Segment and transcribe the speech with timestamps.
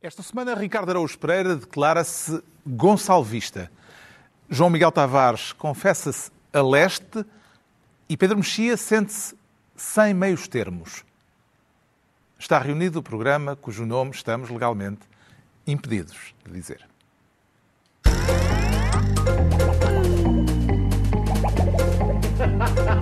[0.00, 3.68] Esta semana, Ricardo Araújo Pereira declara-se gonçalvista.
[4.48, 7.26] João Miguel Tavares confessa-se a leste
[8.08, 9.34] e Pedro Mexia sente-se
[9.74, 11.04] sem meios termos.
[12.38, 15.00] Está reunido o programa cujo nome estamos legalmente
[15.66, 16.86] impedidos de dizer.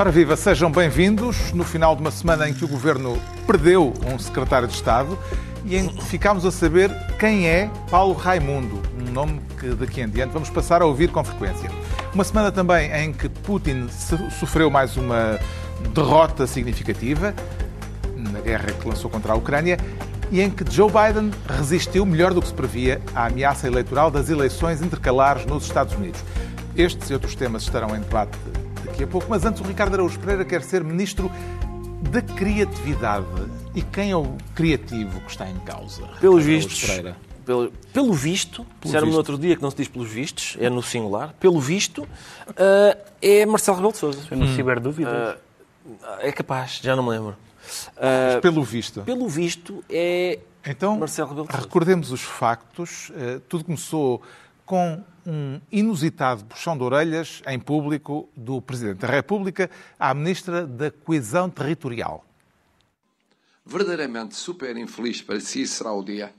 [0.00, 4.16] Ora viva, sejam bem-vindos no final de uma semana em que o Governo perdeu um
[4.16, 5.18] secretário de Estado
[5.64, 10.08] e em que ficámos a saber quem é Paulo Raimundo, um nome que daqui em
[10.08, 11.68] diante vamos passar a ouvir com frequência.
[12.14, 13.88] Uma semana também em que Putin
[14.38, 15.36] sofreu mais uma
[15.92, 17.34] derrota significativa
[18.16, 19.78] na guerra que lançou contra a Ucrânia
[20.30, 24.30] e em que Joe Biden resistiu melhor do que se previa à ameaça eleitoral das
[24.30, 26.22] eleições intercalares nos Estados Unidos.
[26.76, 28.38] Estes e outros temas estarão em debate
[28.98, 31.30] daqui a pouco, mas antes o Ricardo Araújo Pereira quer ser ministro
[32.10, 33.26] da criatividade.
[33.72, 36.02] E quem é o criativo que está em causa?
[36.20, 36.84] Pelos vistos.
[37.46, 40.82] Pelo, pelo visto, disseram-me no outro dia que não se diz pelos vistos, é no
[40.82, 41.32] singular.
[41.38, 44.20] Pelo visto, uh, é Marcelo Rebelo de Sousa.
[44.22, 44.56] Foi no hum.
[44.56, 45.38] Ciberdúvida?
[45.86, 47.36] Uh, é capaz, já não me lembro.
[47.96, 49.02] Uh, pelo visto?
[49.02, 51.66] Pelo visto, é então, Marcelo Rebelo de Sousa.
[51.66, 53.12] recordemos os factos.
[53.48, 54.20] tudo começou
[54.68, 60.90] com um inusitado puxão de orelhas em público do Presidente da República à Ministra da
[60.90, 62.22] Coesão Territorial.
[63.64, 66.34] Verdadeiramente super infeliz para si será o dia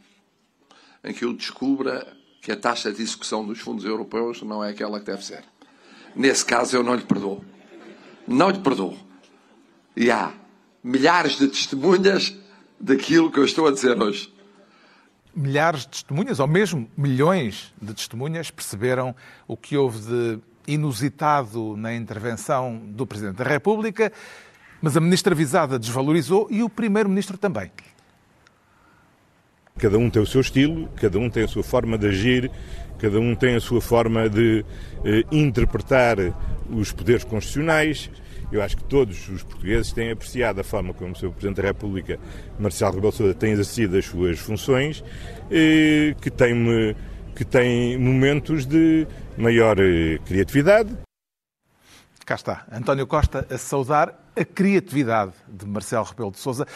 [1.03, 4.99] em que eu descubra que a taxa de execução dos fundos europeus não é aquela
[4.99, 5.43] que deve ser.
[6.15, 7.43] Nesse caso, eu não lhe perdoo.
[8.27, 8.95] Não lhe perdoo.
[9.95, 10.31] E há
[10.83, 12.35] milhares de testemunhas
[12.79, 14.31] daquilo que eu estou a dizer hoje
[15.35, 19.15] milhares de testemunhas, ou mesmo milhões de testemunhas, perceberam
[19.47, 24.11] o que houve de inusitado na intervenção do Presidente da República,
[24.81, 27.71] mas a ministra visada desvalorizou e o Primeiro-Ministro também.
[29.77, 32.51] Cada um tem o seu estilo, cada um tem a sua forma de agir,
[32.99, 34.65] cada um tem a sua forma de
[35.05, 36.17] eh, interpretar
[36.69, 38.11] os poderes constitucionais.
[38.51, 41.29] Eu acho que todos os portugueses têm apreciado a forma como o Sr.
[41.29, 42.19] Presidente da República,
[42.59, 45.03] Marcelo Rebelo Sousa, tem exercido as suas funções,
[45.49, 46.95] que tem,
[47.35, 50.89] que tem momentos de maior eh, criatividade.
[52.25, 56.67] Cá está, António Costa a saudar a criatividade de Marcelo Rebelo de Sousa.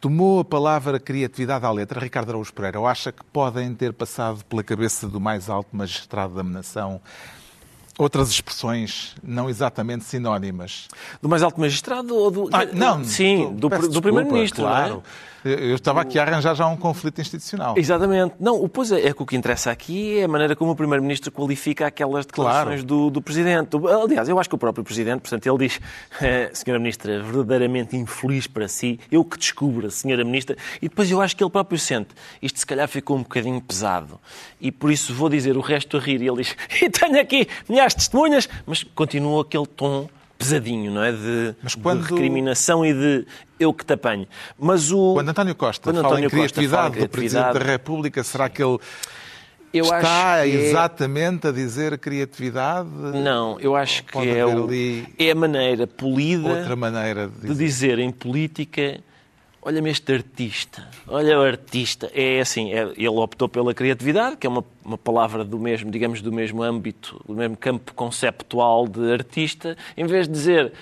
[0.00, 4.44] Tomou a palavra criatividade à letra Ricardo Araújo Pereira, ou acha que podem ter passado
[4.44, 7.00] pela cabeça do mais alto magistrado da nação
[7.98, 10.86] outras expressões não exatamente sinónimas.
[11.20, 12.48] Do mais alto magistrado ou do.
[12.52, 14.62] Ah, não, sim, do, do primeiro-ministro.
[14.62, 15.02] Claro.
[15.37, 15.37] É?
[15.44, 17.74] Eu estava aqui a arranjar já um conflito institucional.
[17.76, 18.34] Exatamente.
[18.40, 20.76] Não, o, pois é, é que o que interessa aqui é a maneira como o
[20.76, 22.86] Primeiro-Ministro qualifica aquelas declarações claro.
[22.86, 23.76] do, do Presidente.
[24.02, 25.80] Aliás, eu acho que o próprio Presidente, portanto, ele diz,
[26.20, 31.20] eh, Senhora Ministra, verdadeiramente infeliz para si, eu que descubra, Senhora Ministra, e depois eu
[31.20, 32.10] acho que ele próprio sente,
[32.42, 34.18] isto se calhar ficou um bocadinho pesado,
[34.60, 37.48] e por isso vou dizer o resto a rir, e ele diz, e tenho aqui
[37.68, 41.12] milhares de testemunhas, mas continua aquele tom pesadinho, não é?
[41.12, 42.04] De, quando...
[42.04, 43.26] de recriminação e de
[43.58, 44.26] eu que te apanho.
[44.58, 45.14] Mas o...
[45.14, 48.62] Quando António Costa quando fala António em criatividade, criatividade do Presidente da República, será que
[48.62, 48.78] ele
[49.72, 51.50] eu está é- exatamente é...
[51.50, 52.88] a dizer criatividade?
[52.88, 54.68] Não, eu acho que é, o...
[55.18, 57.48] é a maneira polida maneira de dizer.
[57.48, 59.00] de dizer em política
[59.68, 62.10] olha-me este artista, olha o artista.
[62.14, 66.22] É assim, é, ele optou pela criatividade, que é uma, uma palavra do mesmo, digamos,
[66.22, 70.72] do mesmo âmbito, do mesmo campo conceptual de artista, em vez de dizer,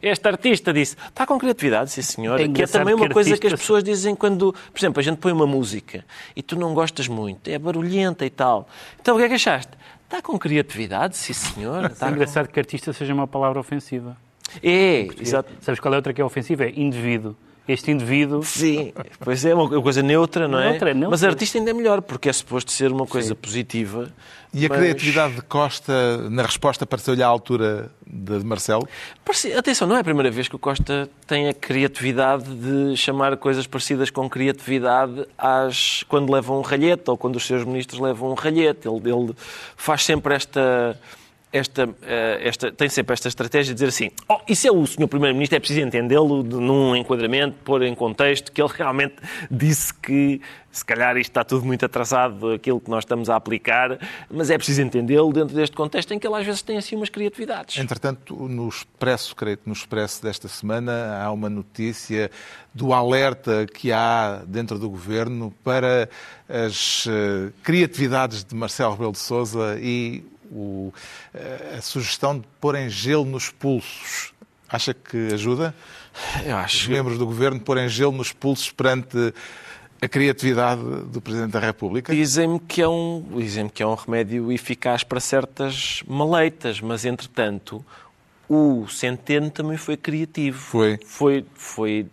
[0.00, 3.46] este artista disse, está com criatividade, sim senhor, é que é também uma coisa que
[3.46, 6.02] as pessoas dizem quando, por exemplo, a gente põe uma música
[6.34, 8.66] e tu não gostas muito, é barulhenta e tal.
[8.98, 9.72] Então o que é que achaste?
[10.04, 11.90] Está com criatividade, sim senhor.
[11.90, 12.54] Está é engraçado com...
[12.54, 14.16] que artista seja uma palavra ofensiva.
[14.62, 15.52] É, exato.
[15.60, 16.64] Sabes qual é outra que é ofensiva?
[16.64, 17.36] É indivíduo
[17.66, 18.42] este indivíduo.
[18.42, 20.70] Sim, pois é uma coisa neutra, não é?
[20.70, 21.10] Neutra, neutra.
[21.10, 23.34] Mas artista ainda é melhor, porque é suposto ser uma coisa Sim.
[23.34, 24.12] positiva.
[24.52, 24.78] E a mas...
[24.78, 28.86] criatividade de Costa na resposta pareceu-lhe à altura de Marcelo?
[29.58, 33.66] Atenção, não é a primeira vez que o Costa tem a criatividade de chamar coisas
[33.66, 38.34] parecidas com criatividade às quando levam um ralhete ou quando os seus ministros levam um
[38.34, 38.86] ralhete.
[38.86, 39.34] Ele, ele
[39.76, 40.96] faz sempre esta
[41.54, 45.06] esta, eh, esta, tem sempre esta estratégia de dizer assim: oh, isso é o senhor
[45.06, 49.14] Primeiro-Ministro, é preciso entendê-lo num enquadramento, pôr em contexto que ele realmente
[49.48, 50.40] disse que
[50.72, 53.96] se calhar isto está tudo muito atrasado, aquilo que nós estamos a aplicar,
[54.28, 57.08] mas é preciso entendê-lo dentro deste contexto em que ele às vezes tem assim umas
[57.08, 57.78] criatividades.
[57.78, 62.28] Entretanto, no Expresso, creio que no Expresso desta semana, há uma notícia
[62.74, 66.08] do alerta que há dentro do governo para
[66.48, 70.24] as uh, criatividades de Marcelo Rebelo de Sousa e
[70.54, 70.92] o,
[71.34, 74.32] uh, a sugestão de porem gelo nos pulsos.
[74.68, 75.74] Acha que ajuda?
[76.44, 76.78] Eu acho.
[76.78, 79.34] Os membros do governo porem gelo nos pulsos perante
[80.00, 82.14] a criatividade do Presidente da República?
[82.14, 87.84] Dizem-me que, é um, dizem que é um remédio eficaz para certas maleitas, mas entretanto
[88.48, 90.58] o Centeno também foi criativo.
[90.58, 90.98] Foi.
[91.06, 92.06] Foi, foi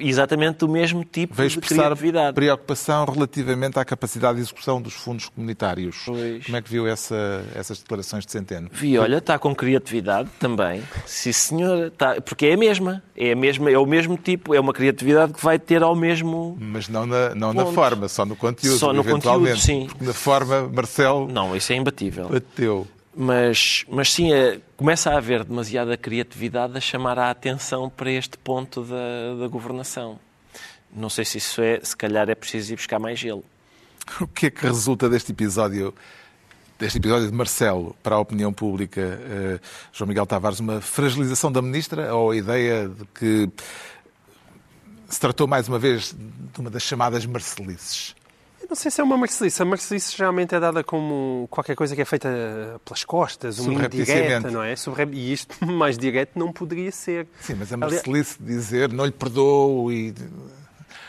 [0.00, 2.34] exatamente o mesmo tipo Veio de criatividade.
[2.34, 6.02] preocupação relativamente à capacidade de execução dos fundos comunitários.
[6.04, 6.44] Pois.
[6.44, 8.68] Como é que viu essa, essas declarações de Centeno?
[8.72, 10.82] Vi, olha, está com criatividade também.
[11.06, 11.86] Sim, senhora.
[11.88, 13.02] Está, porque é a mesma.
[13.16, 13.70] É, a mesma.
[13.70, 14.54] é o mesmo tipo.
[14.54, 16.56] É uma criatividade que vai ter ao mesmo...
[16.60, 19.86] Mas não na, não na forma, só no conteúdo, Só no conteúdo, sim.
[19.88, 22.28] Porque na forma, Marcelo Não, isso é imbatível.
[22.28, 22.86] bateu.
[23.18, 28.36] Mas, mas sim, é, começa a haver demasiada criatividade a chamar a atenção para este
[28.36, 30.18] ponto da, da governação.
[30.94, 33.42] Não sei se isso é, se calhar é preciso ir buscar mais gelo.
[34.20, 35.94] O que é que resulta deste episódio,
[36.78, 39.60] deste episódio de Marcelo para a opinião pública, eh,
[39.92, 40.60] João Miguel Tavares?
[40.60, 43.50] Uma fragilização da ministra ou a ideia de que
[45.08, 48.14] se tratou mais uma vez de uma das chamadas marcelices?
[48.66, 49.62] Eu não sei se é uma marcelice.
[49.62, 52.28] A marcelice geralmente é dada como qualquer coisa que é feita
[52.84, 54.74] pelas costas, uma indireta, não é?
[54.74, 55.08] Sobre...
[55.12, 57.28] E isto, mais direto, não poderia ser.
[57.40, 60.12] Sim, mas a marcelice dizer não lhe perdoo e...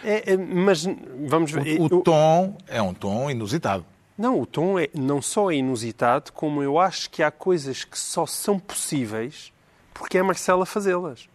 [0.03, 0.85] É, é, mas
[1.27, 1.81] vamos ver...
[1.81, 3.83] O, o tom é um tom inusitado.
[4.15, 7.97] Não, o tom é, não só é inusitado, como eu acho que há coisas que
[7.97, 9.51] só são possíveis
[9.95, 11.27] porque é a Marcela fazê-las.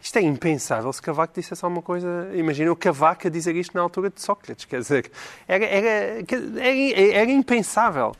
[0.00, 2.30] Isto é impensável se Cavaco dissesse alguma coisa.
[2.34, 4.64] Imagina o Cavaco a dizer isto na altura de Sócrates.
[4.64, 5.10] Quer dizer,
[5.46, 8.14] era, era, era, era impensável.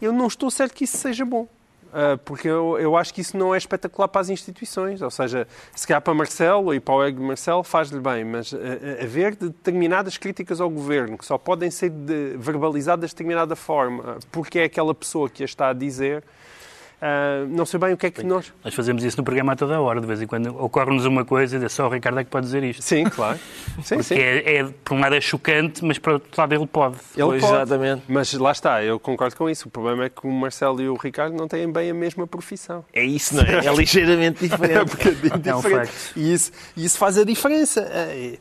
[0.00, 1.48] Eu não estou certo que isso seja bom.
[1.94, 5.00] Uh, porque eu, eu acho que isso não é espetacular para as instituições.
[5.00, 8.52] Ou seja, se calhar para Marcelo e para o ego de Marcelo faz-lhe bem, mas
[8.52, 8.58] uh,
[9.00, 11.92] haver determinadas críticas ao governo que só podem ser
[12.36, 16.24] verbalizadas de determinada forma porque é aquela pessoa que a está a dizer
[17.04, 18.50] Uh, não sei bem o que é que nós.
[18.64, 21.58] Nós fazemos isso no programa a toda hora, de vez em quando ocorre-nos uma coisa
[21.58, 22.82] e só o Ricardo é que pode dizer isto.
[22.82, 23.38] Sim, claro.
[23.84, 24.14] Sim, Porque sim.
[24.14, 26.96] É, é, por um lado é chocante, mas por outro lado ele pode.
[27.14, 27.54] Ele Pois, pode.
[27.56, 28.02] exatamente.
[28.08, 29.68] Mas lá está, eu concordo com isso.
[29.68, 32.84] O problema é que o Marcelo e o Ricardo não têm bem a mesma profissão.
[32.92, 33.58] É isso, não é?
[33.66, 34.90] É ligeiramente É um diferente.
[34.96, 35.86] bocadinho É um diferente.
[35.88, 36.12] facto.
[36.16, 37.80] E isso, e isso faz a diferença.
[37.92, 38.38] Eh,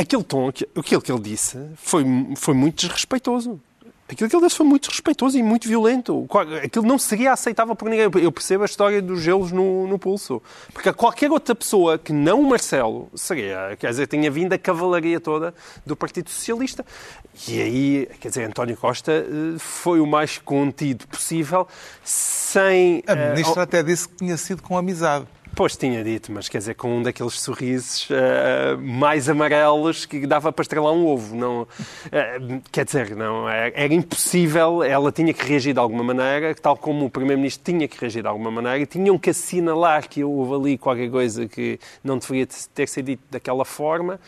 [0.00, 2.04] Aquele tom, que- aquilo que ele disse, foi,
[2.36, 3.60] foi muito desrespeitoso.
[4.10, 6.26] Aquilo que ele disse foi muito desrespeitoso e muito violento.
[6.64, 8.08] Aquilo não seria aceitável por ninguém.
[8.22, 10.42] Eu percebo a história dos gelos no, no pulso.
[10.72, 15.20] Porque qualquer outra pessoa que não o Marcelo seria, quer dizer, tinha vindo a cavalaria
[15.20, 16.86] toda do Partido Socialista.
[17.46, 21.68] E aí, quer dizer, António Costa eh, foi o mais contido possível,
[22.02, 23.02] sem.
[23.06, 25.26] A eh, ministra até disse que tinha sido com amizade.
[25.58, 30.52] Pois tinha dito, mas quer dizer, com um daqueles sorrisos eh, mais amarelos que dava
[30.52, 31.34] para estrelar um ovo.
[31.34, 31.66] Não,
[32.12, 36.76] eh, quer dizer, não, era, era impossível, ela tinha que reagir de alguma maneira, tal
[36.76, 40.54] como o Primeiro-Ministro tinha que reagir de alguma maneira, e tinham que assinalar que houve
[40.54, 44.20] ali qualquer coisa que não deveria ter sido dito daquela forma,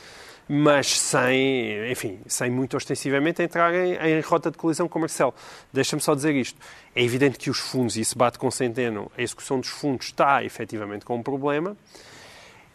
[0.52, 5.32] mas sem, enfim, sem muito ostensivamente entrar em, em rota de colisão com Marcelo.
[5.72, 6.58] Deixa-me só dizer isto.
[6.92, 10.42] É evidente que os fundos, e isso bate com Centeno, a execução dos fundos está
[10.42, 11.76] efetivamente com um problema.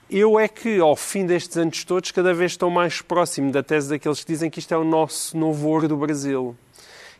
[0.09, 3.89] Eu é que, ao fim destes anos todos, cada vez estou mais próximo da tese
[3.89, 6.55] daqueles que dizem que isto é o nosso novo ouro do Brasil.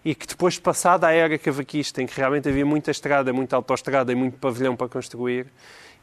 [0.06, 4.10] E que depois, passada a era cavaquista, em que realmente havia muita estrada, muita autoestrada
[4.10, 5.48] e muito pavilhão para construir,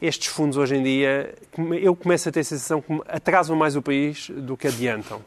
[0.03, 1.33] estes fundos hoje em dia,
[1.81, 5.23] eu começo a ter a sensação que atrasam mais o país do que adiantam.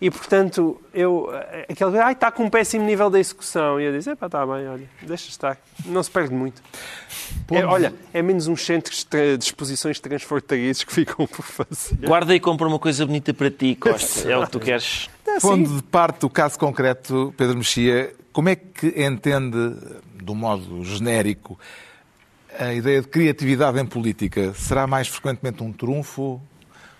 [0.00, 1.28] E, portanto, eu,
[1.68, 3.78] aquele, ai, está com um péssimo nível de execução.
[3.78, 5.58] E eu disse, epá, está bem, olha, deixa estar.
[5.84, 6.62] Não se perde muito.
[7.50, 11.96] É, olha, é menos uns centros de exposições transfronteiriços que ficam por fazer.
[12.06, 14.30] Guarda e compra uma coisa bonita para ti, Costa.
[14.30, 15.10] É o que tu queres.
[15.42, 19.76] Pondo de parte o caso concreto, Pedro Mexia, como é que entende,
[20.14, 21.58] de um modo genérico,
[22.58, 24.52] a ideia de criatividade em política?
[24.54, 26.40] Será mais frequentemente um trunfo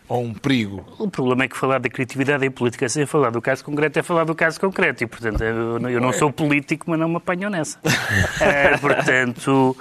[0.08, 0.84] ou um perigo?
[0.98, 4.02] O problema é que falar da criatividade em política sem falar do caso concreto é
[4.02, 5.04] falar do caso concreto.
[5.04, 7.78] E, portanto, eu, não sou político, mas não me apanho nessa.
[8.40, 9.76] É, portanto,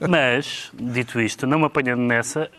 [0.00, 2.50] mas, dito isto, não me apanhando nessa,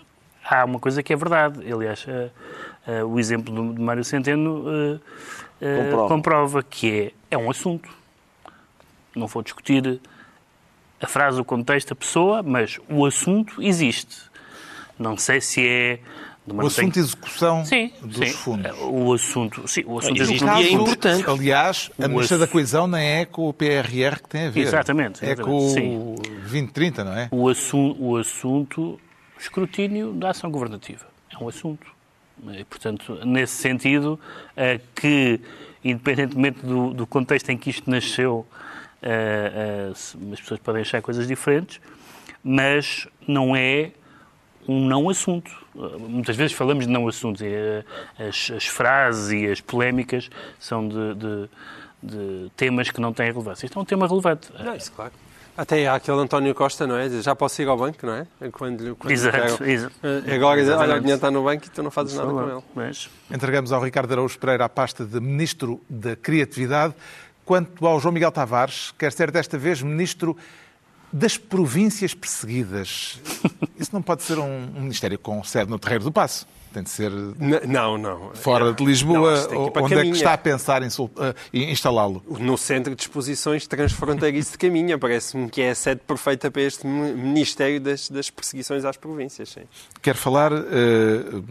[0.43, 1.59] há uma coisa que é verdade.
[1.71, 4.99] Aliás, eh, o exemplo do, de Mário Centeno
[5.61, 6.07] eh, Comprova.
[6.07, 7.89] comprova que é, é um assunto.
[9.15, 9.99] Não vou discutir
[11.01, 14.17] a frase, o contexto, a pessoa, mas o assunto existe.
[14.97, 15.99] Não sei se é
[16.47, 18.33] o assunto de execução sim, dos sim.
[18.33, 18.71] fundos.
[18.79, 21.29] O assunto, sim, o assunto Existe de dia é importante.
[21.29, 24.61] Aliás, a Ministra da Coesão nem é com o PRR que tem a ver.
[24.61, 25.23] Exatamente.
[25.23, 27.29] É com o 2030, não é?
[27.31, 28.99] O, assu o assunto,
[29.39, 31.05] escrutínio da ação governativa.
[31.31, 31.87] É um assunto.
[32.53, 34.19] E, portanto, nesse sentido,
[34.55, 35.39] é que,
[35.83, 38.45] independentemente do, do contexto em que isto nasceu,
[39.01, 41.79] as pessoas podem achar coisas diferentes,
[42.43, 43.91] mas não é
[44.67, 45.51] um não assunto.
[45.99, 47.41] Muitas vezes falamos de não assuntos.
[48.17, 50.29] As, as frases e as polémicas
[50.59, 51.49] são de, de,
[52.03, 53.65] de, temas que não têm relevância.
[53.65, 54.51] Isto é um tema relevante.
[54.63, 55.11] Não, isso claro.
[55.57, 57.09] Até há aquele António Costa, não é?
[57.09, 58.27] Já posso ir ao banco, não é?
[58.49, 59.93] Quando, quando exato, exato.
[60.33, 62.63] Agora, olha, o dinheiro está no banco e tu não fazes nada com ele.
[62.73, 63.09] Mas...
[63.29, 66.93] Entregamos ao Ricardo Araújo Pereira a pasta de Ministro da Criatividade.
[67.49, 70.37] Quanto ao João Miguel Tavares, quer ser desta vez Ministro
[71.11, 73.19] das províncias perseguidas.
[73.75, 76.47] Isso não pode ser um, um ministério com sede no Terreiro do Passo.
[76.71, 78.35] Tem de ser não, não.
[78.35, 81.09] fora de Lisboa, não, onde é que está a pensar em, uh,
[81.51, 82.23] em instalá-lo?
[82.39, 84.99] No Centro de Exposições Transfronteiriço de Caminha.
[84.99, 89.49] Parece-me que é a sede perfeita para este Ministério das, das Perseguições às Províncias.
[89.49, 89.63] Sim.
[90.03, 91.41] Quero falar uh,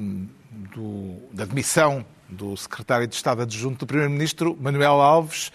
[0.76, 5.50] do, da demissão do Secretário de Estado Adjunto do Primeiro-Ministro, Manuel Alves,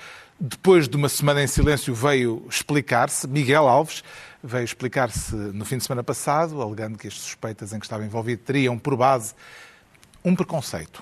[0.45, 3.25] depois de uma semana em silêncio, veio explicar-se.
[3.25, 4.03] Miguel Alves
[4.43, 8.41] veio explicar-se no fim de semana passado, alegando que as suspeitas em que estava envolvido
[8.43, 9.33] teriam por base
[10.23, 11.01] um preconceito.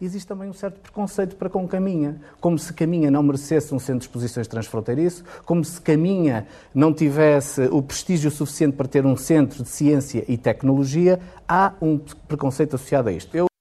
[0.00, 3.98] Existe também um certo preconceito para com Caminha, como se Caminha não merecesse um centro
[3.98, 9.64] de exposições transfronteiriço, como se Caminha não tivesse o prestígio suficiente para ter um centro
[9.64, 13.36] de ciência e tecnologia, há um preconceito associado a isto.
[13.36, 13.51] Eu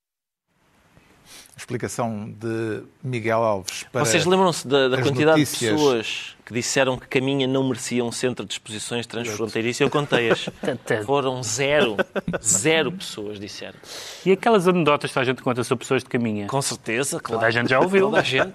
[1.72, 5.60] explicação de Miguel Alves para Vocês lembram-se da, da quantidade notícias...
[5.60, 9.84] de pessoas que disseram que Caminha não merecia um centro de exposições transfronteiriço?
[9.84, 10.50] Eu contei-as.
[11.06, 11.96] Foram zero.
[12.44, 13.78] Zero pessoas disseram.
[14.26, 16.48] E aquelas anedotas que a gente conta sobre pessoas de Caminha?
[16.48, 17.40] Com certeza, claro.
[17.40, 18.08] Toda a gente já ouviu.
[18.08, 18.54] Toda a gente.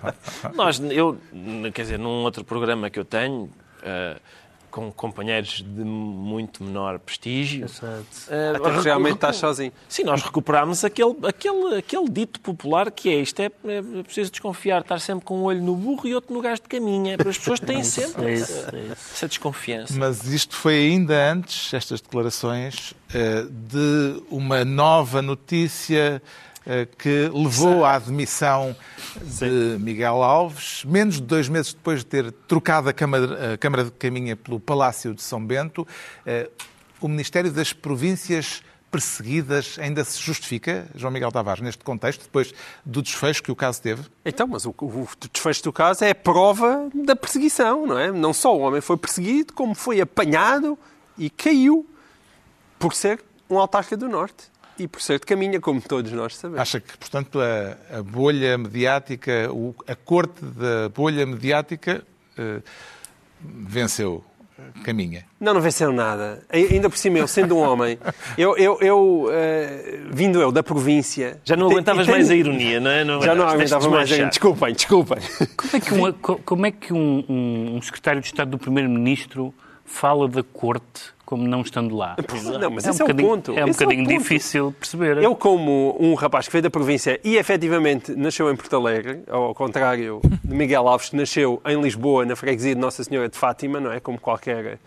[0.55, 1.17] Nós, eu,
[1.73, 3.51] quer dizer, num outro programa que eu tenho...
[3.83, 4.21] Uh,
[4.77, 7.65] com companheiros de muito menor prestígio.
[7.65, 8.05] Exato.
[8.29, 9.73] Uh, Até realmente estás sozinho.
[9.89, 14.83] Sim, nós recuperámos aquele, aquele, aquele dito popular que é isto é, é preciso desconfiar,
[14.83, 17.17] estar sempre com um olho no burro e outro no gajo de caminha.
[17.19, 18.93] As pessoas têm sempre é isso, essa, é isso.
[18.93, 19.95] essa, desconfiança.
[19.99, 26.46] Mas isto foi ainda antes, estas declarações, uh, de uma nova notícia eh,
[26.99, 28.75] que levou à demissão
[29.23, 33.85] de Miguel Alves, menos de dois meses depois de ter trocado a Câmara, a Câmara
[33.85, 35.87] de Caminha pelo Palácio de São Bento.
[36.25, 36.51] Eh,
[37.01, 42.53] o Ministério das Províncias perseguidas ainda se justifica, João Miguel Tavares, neste contexto, depois
[42.85, 44.03] do desfecho que o caso teve?
[44.25, 48.11] Então, mas o, o, desfecho do caso é prova da perseguição, não é?
[48.11, 50.79] Não só o homem foi perseguido, como foi apanhado
[51.19, 51.87] e caiu
[52.79, 56.61] por ser um autarca do Norte e por de caminha, como todos nós sabemos.
[56.61, 62.03] Acha que, portanto, a, a bolha mediática, o, a corte da bolha mediática
[62.39, 62.63] uh,
[63.41, 64.25] venceu?
[64.83, 65.27] Caminha.
[65.39, 66.43] Não, não venceu nada.
[66.51, 67.99] Ainda por cima, eu sendo um homem,
[68.39, 71.39] eu, eu, eu uh, vindo eu da província.
[71.45, 73.05] Já não aguentavas mais a ironia, não é?
[73.05, 74.31] Não já não aguentava mais a ironia.
[74.31, 75.19] Desculpem, desculpem.
[75.57, 76.13] Como é que, um,
[76.45, 79.53] como é que um, um, um secretário de Estado do Primeiro-Ministro
[79.85, 82.17] fala da corte como não estando lá.
[82.61, 83.53] Não, mas é esse um é o ponto.
[83.53, 85.19] É um esse bocadinho é difícil perceber.
[85.19, 89.53] Eu, como um rapaz que veio da província e efetivamente nasceu em Porto Alegre, ao
[89.53, 93.81] contrário de Miguel Alves, que nasceu em Lisboa, na freguesia de Nossa Senhora de Fátima,
[93.81, 93.99] não é?
[93.99, 94.79] Como qualquer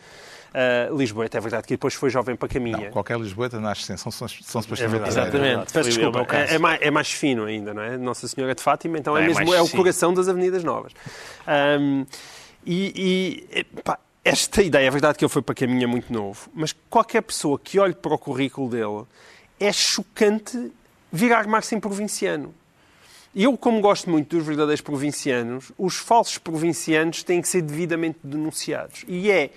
[0.54, 1.38] uh, Lisboeta.
[1.38, 2.86] É verdade que depois foi jovem para Caminha.
[2.86, 5.74] Não, qualquer Lisboeta nasce sem São, São Sebastião é Exatamente.
[5.74, 7.98] Peço desculpa, é, é, mais, é, mais, fino ainda, não é?
[7.98, 10.94] Nossa Senhora de Fátima, então é, é mesmo é o coração das Avenidas Novas.
[11.80, 12.06] Um,
[12.66, 16.76] e, e pá, esta ideia, é verdade que ele foi para caminho muito novo, mas
[16.90, 19.06] qualquer pessoa que olhe para o currículo dele
[19.60, 20.72] é chocante
[21.12, 22.54] virar armar-se em provinciano.
[23.36, 29.06] Eu, como gosto muito dos verdadeiros provincianos, os falsos provincianos têm que ser devidamente denunciados.
[29.08, 29.52] E é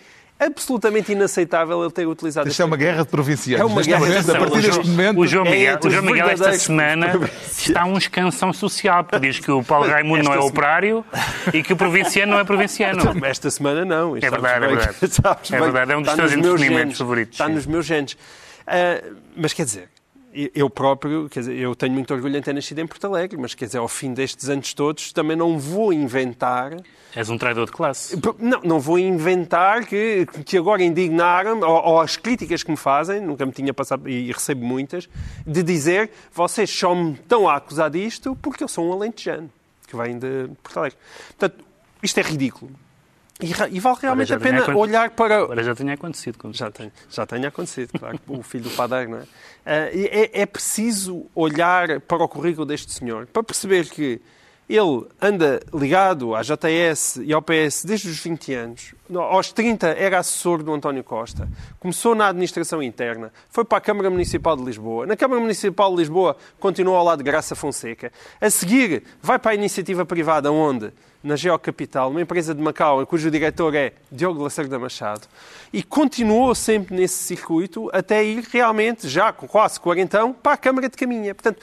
[0.47, 2.49] absolutamente inaceitável ele ter utilizado...
[2.49, 3.61] Isto é uma guerra de provincianos.
[3.61, 5.21] É uma guerra de A partir deste momento...
[5.21, 7.13] O João Miguel, é o João Miguel esta semana
[7.47, 11.05] está um escansão social, porque diz que o Paulo Raimundo não é operário
[11.53, 13.03] e que o provinciano não é provinciano.
[13.25, 14.17] Esta semana não.
[14.17, 14.97] É verdade, é verdade.
[15.53, 17.35] É verdade, é um dos teus entretenimentos favoritos.
[17.35, 18.13] Está nos meus genes.
[18.13, 19.89] Uh, mas quer dizer,
[20.55, 23.55] eu próprio, quer dizer, eu tenho muito orgulho em ter nascido em Porto Alegre, mas
[23.55, 26.77] quer dizer, ao fim destes anos todos, também não vou inventar.
[27.15, 28.19] És um traidor de classe.
[28.39, 33.21] Não, não vou inventar que, que agora indignaram, ou, ou, as críticas que me fazem,
[33.21, 35.09] nunca me tinha passado, e recebo muitas,
[35.47, 39.51] de dizer vocês só me estão a acusar disto porque eu sou um alentejano,
[39.87, 40.99] que vem de Porto Alegre.
[41.39, 41.65] Portanto,
[42.03, 42.71] isto é ridículo.
[43.43, 45.43] E, e vale realmente a pena olhar para.
[45.43, 46.39] Agora já tinha acontecido.
[46.39, 48.19] Como já, tem, já tem acontecido, claro.
[48.29, 49.23] o filho do padeiro, não é?
[49.23, 49.27] Uh,
[49.65, 50.43] é?
[50.43, 54.21] É preciso olhar para o currículo deste senhor para perceber que
[54.75, 58.95] ele anda ligado à JS e ao PS desde os 20 anos.
[59.15, 61.47] Aos 30 era assessor do António Costa.
[61.79, 63.31] Começou na administração interna.
[63.51, 65.05] Foi para a Câmara Municipal de Lisboa.
[65.07, 68.11] Na Câmara Municipal de Lisboa continuou ao lado de Graça Fonseca.
[68.41, 70.91] A seguir, vai para a iniciativa privada, onde?
[71.23, 75.29] Na Geocapital, uma empresa de Macau, cujo diretor é Diogo Lacerda Machado.
[75.73, 80.89] E continuou sempre nesse circuito até ir realmente, já com quase 40, para a Câmara
[80.89, 81.33] de Caminha.
[81.33, 81.63] Portanto,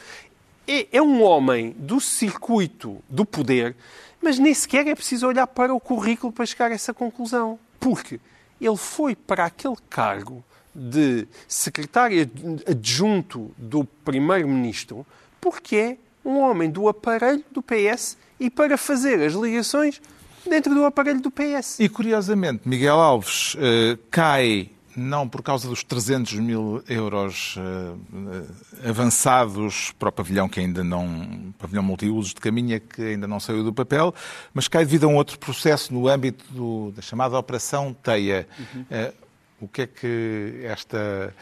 [0.70, 3.76] é, é um homem do circuito do poder,
[4.22, 7.58] mas nem sequer é preciso olhar para o currículo para chegar a essa conclusão.
[7.80, 8.20] Porque
[8.62, 10.44] ele foi para aquele cargo
[10.76, 12.30] de secretário
[12.68, 15.06] adjunto do primeiro-ministro
[15.42, 20.02] porque é um homem do aparelho do PS e para fazer as ligações
[20.48, 21.80] dentro do aparelho do PS.
[21.80, 29.92] E curiosamente, Miguel Alves uh, cai não por causa dos 300 mil euros uh, avançados
[29.98, 33.74] para o pavilhão que ainda não, pavilhão multiusos de Caminha, que ainda não saiu do
[33.74, 34.14] papel,
[34.54, 38.48] mas cai devido a um outro processo no âmbito do, da chamada Operação Teia.
[38.60, 38.82] Uhum.
[38.82, 39.14] Uh,
[39.62, 41.34] o que é que esta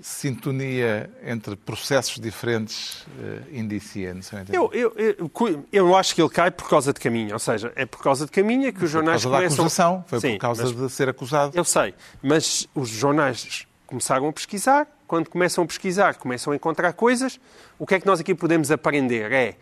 [0.00, 4.14] sintonia entre processos diferentes uh, indicia?
[4.52, 7.86] Eu, eu, eu, eu, acho que ele cai por causa de caminho, ou seja, é
[7.86, 9.56] por causa de caminho que os jornais por causa começam...
[9.56, 11.56] da acusação, foi Sim, por causa de ser acusado.
[11.56, 16.92] Eu sei, mas os jornais começaram a pesquisar, quando começam a pesquisar, começam a encontrar
[16.92, 17.38] coisas,
[17.78, 19.30] o que é que nós aqui podemos aprender?
[19.32, 19.56] É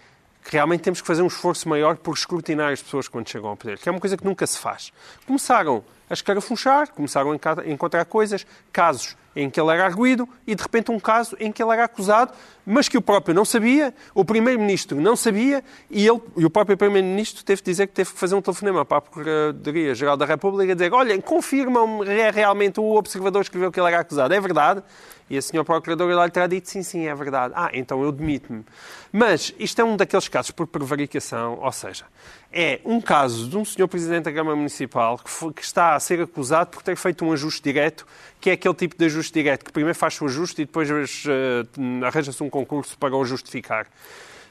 [0.45, 3.57] que realmente temos que fazer um esforço maior por escrutinar as pessoas quando chegam ao
[3.57, 4.93] poder, que é uma coisa que nunca se faz.
[5.27, 10.63] Começaram a escarafunchar, começaram a encontrar coisas, casos em que ele era arguído e, de
[10.63, 12.35] repente, um caso em que ele era acusado,
[12.67, 16.77] mas que o próprio não sabia, o Primeiro-Ministro não sabia e, ele, e o próprio
[16.77, 20.73] Primeiro-Ministro teve de dizer que teve que fazer um telefonema para a Procuradoria-Geral da República
[20.73, 24.35] e dizer olhem, confirmam é realmente o observador escreveu que ele era acusado.
[24.35, 24.83] É verdade?
[25.31, 27.55] E a senhora Procuradora lhe terá dito sim, sim, é verdade.
[27.57, 28.67] Ah, então eu demito-me.
[29.11, 32.05] Mas isto é um daqueles casos por prevaricação, ou seja,
[32.53, 36.01] é um caso de um senhor Presidente da Câmara Municipal que, foi, que, está a
[36.01, 38.07] ser acusado por ter feito um ajuste direto,
[38.41, 42.05] que é aquele tipo de ajuste direto que primeiro faz o ajuste e depois uh,
[42.05, 43.87] arranja-se um concurso para o justificar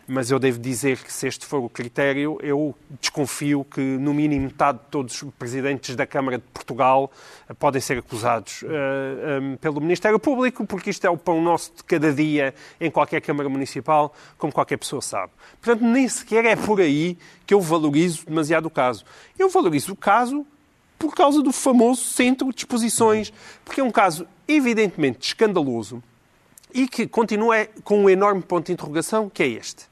[0.07, 4.45] mas eu devo dizer que se este for o critério, eu desconfio que no mínimo
[4.45, 7.11] metade de todos os presidentes da Câmara de Portugal
[7.47, 11.41] eh, podem ser acusados uh, eh, um, pelo Ministério Público, porque isto é o pão
[11.41, 15.31] nosso de cada dia em qualquer Câmara Municipal, como qualquer pessoa sabe.
[15.61, 19.05] Portanto, nem sequer é por aí que eu valorizo demasiado o caso.
[19.37, 20.45] Eu valorizo o caso
[20.97, 23.31] por causa do famoso centro de exposições,
[23.63, 26.01] porque é um caso evidentemente escandaloso
[26.73, 29.90] e que continua com um enorme ponto de interrogação, que é este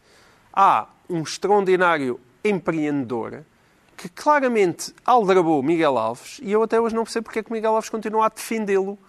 [0.59, 3.45] há um extraordinário empreendedor
[3.95, 7.73] que claramente aldrabou Miguel Alves e eu até hoje não percebo porque é que Miguel
[7.73, 8.99] Alves continua a defendê-lo.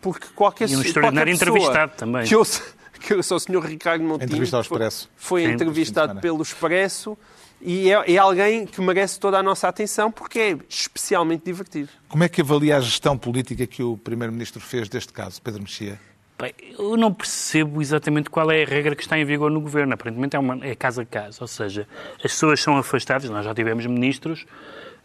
[0.00, 2.26] Porque qualquer E um extraordinário entrevistado também.
[2.26, 2.42] Que eu,
[3.00, 3.60] que eu sou o Sr.
[3.66, 4.26] Ricardo Montinho.
[4.26, 5.10] Entrevista ao Expresso.
[5.16, 7.16] Foi, foi entrevistado pelo Expresso
[7.60, 11.88] e é, é, alguém que merece toda a nossa atenção porque é especialmente divertido.
[12.08, 15.98] Como é que avalia a gestão política que o Primeiro-Ministro fez deste caso, Pedro Mexia?
[16.38, 19.94] Bem, eu não percebo exatamente qual é a regra que está em vigor no governo.
[19.94, 21.38] Aparentemente é, uma, é caso a caso.
[21.40, 23.30] Ou seja, as pessoas são afastadas.
[23.30, 24.46] Nós já tivemos ministros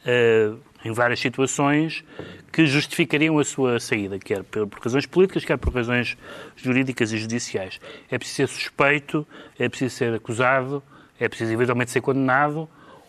[0.06, 2.04] uh, em várias situações
[2.52, 6.18] que justificariam a sua saída, quer por razões políticas, quer por razões
[6.58, 7.80] jurídicas e judiciais.
[8.10, 9.26] É preciso ser suspeito,
[9.58, 10.84] é preciso ser acusado,
[11.18, 12.68] é preciso eventualmente ser condenado,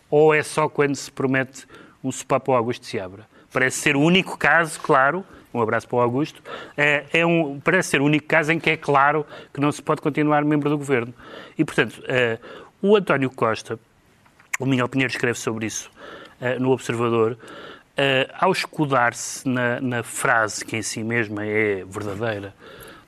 [0.09, 1.67] ou é só quando se promete
[2.01, 3.27] um sopapo ao Augusto Seabra.
[3.51, 6.41] Parece ser o único caso, claro, um abraço para o Augusto,
[6.75, 9.81] é, é um, parece ser o único caso em que é claro que não se
[9.81, 11.13] pode continuar membro do governo.
[11.57, 12.39] E, portanto, uh,
[12.81, 13.79] o António Costa,
[14.59, 15.91] o Miguel Pinheiro escreve sobre isso
[16.41, 22.53] uh, no Observador, uh, ao escudar-se na, na frase que em si mesma é verdadeira,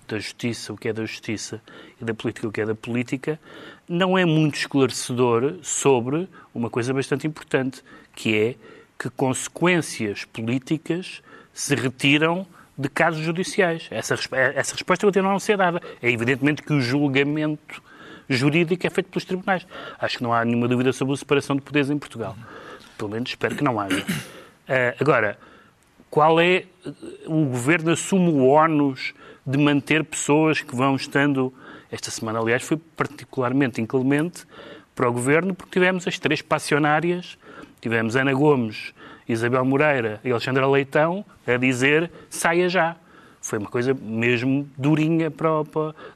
[0.08, 1.62] da justiça, o que é da justiça,
[2.00, 3.40] e da política, o que é da política,
[3.88, 8.56] não é muito esclarecedor sobre uma coisa bastante importante, que é
[8.98, 11.22] que consequências políticas
[11.56, 12.46] se retiram
[12.78, 13.88] de casos judiciais.
[13.90, 14.16] Essa,
[14.54, 15.82] essa resposta continua a não ser dada.
[16.02, 17.82] É evidentemente que o julgamento
[18.28, 19.66] jurídico é feito pelos tribunais.
[19.98, 22.36] Acho que não há nenhuma dúvida sobre a separação de poderes em Portugal.
[22.98, 24.02] Pelo menos espero que não haja.
[24.02, 25.40] Uh, agora,
[26.10, 26.66] qual é.
[27.26, 29.14] O governo assume o ónus
[29.46, 31.54] de manter pessoas que vão estando.
[31.90, 34.44] Esta semana, aliás, foi particularmente inclemente
[34.94, 37.38] para o governo, porque tivemos as três passionárias.
[37.80, 38.94] Tivemos Ana Gomes
[39.28, 42.96] Isabel Moreira e Alexandra Leitão a dizer saia já.
[43.42, 45.50] Foi uma coisa mesmo durinha para,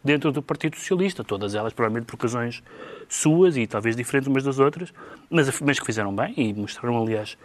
[0.04, 2.64] dentro do Partido Socialista, todas elas provavelmente por razões
[3.08, 4.92] suas e talvez diferentes umas das outras,
[5.30, 7.38] mas, mas que fizeram bem e mostraram, aliás,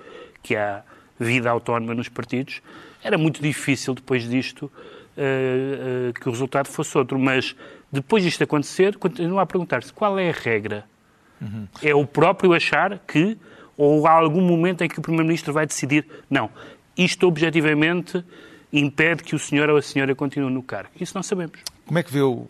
[0.42, 0.82] que há
[1.18, 2.62] vida autónoma nos partidos,
[3.02, 7.18] era muito difícil depois disto uh, uh, que o resultado fosse outro.
[7.18, 7.54] Mas
[7.92, 10.84] depois disto acontecer, continua a perguntar-se qual é a regra.
[11.40, 11.68] Uhum.
[11.82, 13.36] É o próprio achar que,
[13.76, 16.50] ou há algum momento em que o Primeiro-Ministro vai decidir, não,
[16.96, 18.24] isto objetivamente
[18.72, 20.90] impede que o senhor ou a senhora continue no cargo.
[21.00, 21.60] Isso não sabemos.
[21.86, 22.46] Como é que vê o,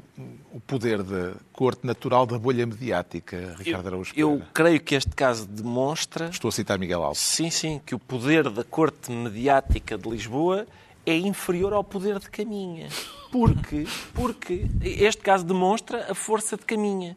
[0.53, 5.11] o poder da corte natural da bolha mediática, Ricardo Araújo Eu, eu creio que este
[5.11, 6.29] caso demonstra...
[6.29, 7.21] Estou a citar Miguel Alves.
[7.21, 10.67] Sim, sim, que o poder da corte mediática de Lisboa
[11.05, 12.89] é inferior ao poder de Caminha.
[13.31, 17.17] Porque, porque este caso demonstra a força de Caminha.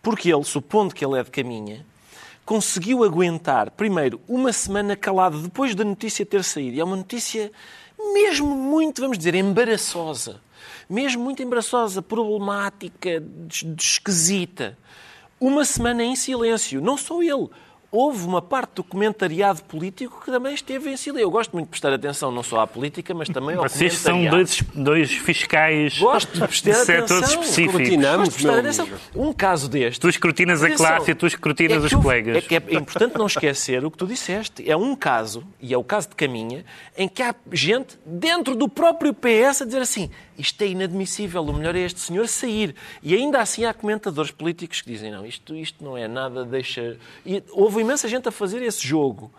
[0.00, 1.84] Porque ele, supondo que ele é de Caminha,
[2.46, 6.76] conseguiu aguentar, primeiro, uma semana calado depois da notícia ter saído.
[6.76, 7.52] E é uma notícia
[8.14, 10.40] mesmo muito, vamos dizer, embaraçosa
[10.88, 13.22] mesmo muito embaraçosa, problemática,
[13.78, 14.78] esquisita.
[15.40, 16.80] Uma semana em silêncio.
[16.80, 17.48] Não só ele
[17.90, 21.24] houve uma parte do comentariado político que também esteve em silêncio.
[21.24, 24.24] Eu gosto muito de prestar atenção não só à política, mas também ao Vocês são
[24.26, 27.42] dois, dois fiscais gosto de, prestar de setores atenção.
[27.42, 27.88] específicos.
[27.88, 28.88] Gosto de prestar atenção.
[29.14, 30.00] Um caso deste...
[30.00, 32.36] Tu escrutinas a classe e tu escrutinas é os colegas.
[32.36, 34.68] É que é importante não esquecer o que tu disseste.
[34.68, 36.64] É um caso, e é o caso de Caminha,
[36.96, 41.52] em que há gente dentro do próprio PS a dizer assim isto é inadmissível, o
[41.52, 42.74] melhor é este senhor sair.
[43.02, 46.98] E ainda assim há comentadores políticos que dizem, não, isto, isto não é nada, deixa...
[47.24, 49.32] E houve imensa gente a fazer esse jogo.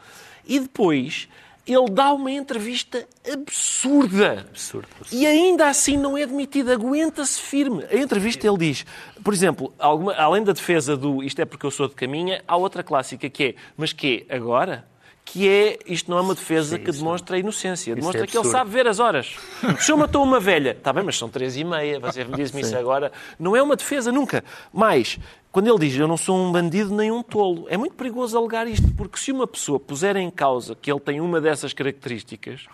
[0.45, 1.28] E depois
[1.67, 4.45] ele dá uma entrevista absurda.
[4.50, 4.88] Absurdo.
[5.12, 7.84] E ainda assim não é admitido, aguenta-se firme.
[7.91, 8.86] A entrevista ele diz,
[9.21, 12.56] por exemplo, alguma, além da defesa do isto é porque eu sou de caminha, há
[12.56, 14.88] outra clássica que é, mas que é agora?
[15.30, 18.47] que é, isto não é uma defesa que demonstra a inocência, demonstra é que ele
[18.47, 19.36] sabe ver as horas.
[19.78, 22.62] O senhor matou uma velha, está bem, mas são três e meia, você me diz-me
[22.63, 23.12] isso agora.
[23.38, 24.41] Não é uma defesa nunca.
[24.71, 25.19] Mas,
[25.58, 28.67] quando ele diz eu não sou um bandido nem um tolo, é muito perigoso alegar
[28.67, 32.67] isto, porque se uma pessoa puser em causa que ele tem uma dessas características,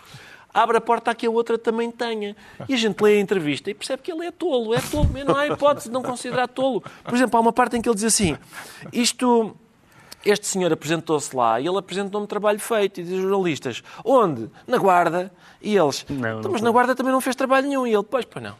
[0.53, 2.35] abre a porta a que a outra também tenha.
[2.67, 5.33] E a gente lê a entrevista e percebe que ele é tolo, é tolo, não
[5.33, 6.83] há hipótese de não considerar tolo.
[7.05, 8.35] Por exemplo, há uma parte em que ele diz assim,
[8.91, 9.55] isto
[10.25, 14.49] este senhor apresentou-se lá e ele apresentou-me trabalho feito e diz jornalistas, onde?
[14.67, 15.31] Na Guarda.
[15.61, 17.87] E eles, não, então, mas na Guarda também não fez trabalho nenhum.
[17.87, 18.55] E ele, pois, pois não.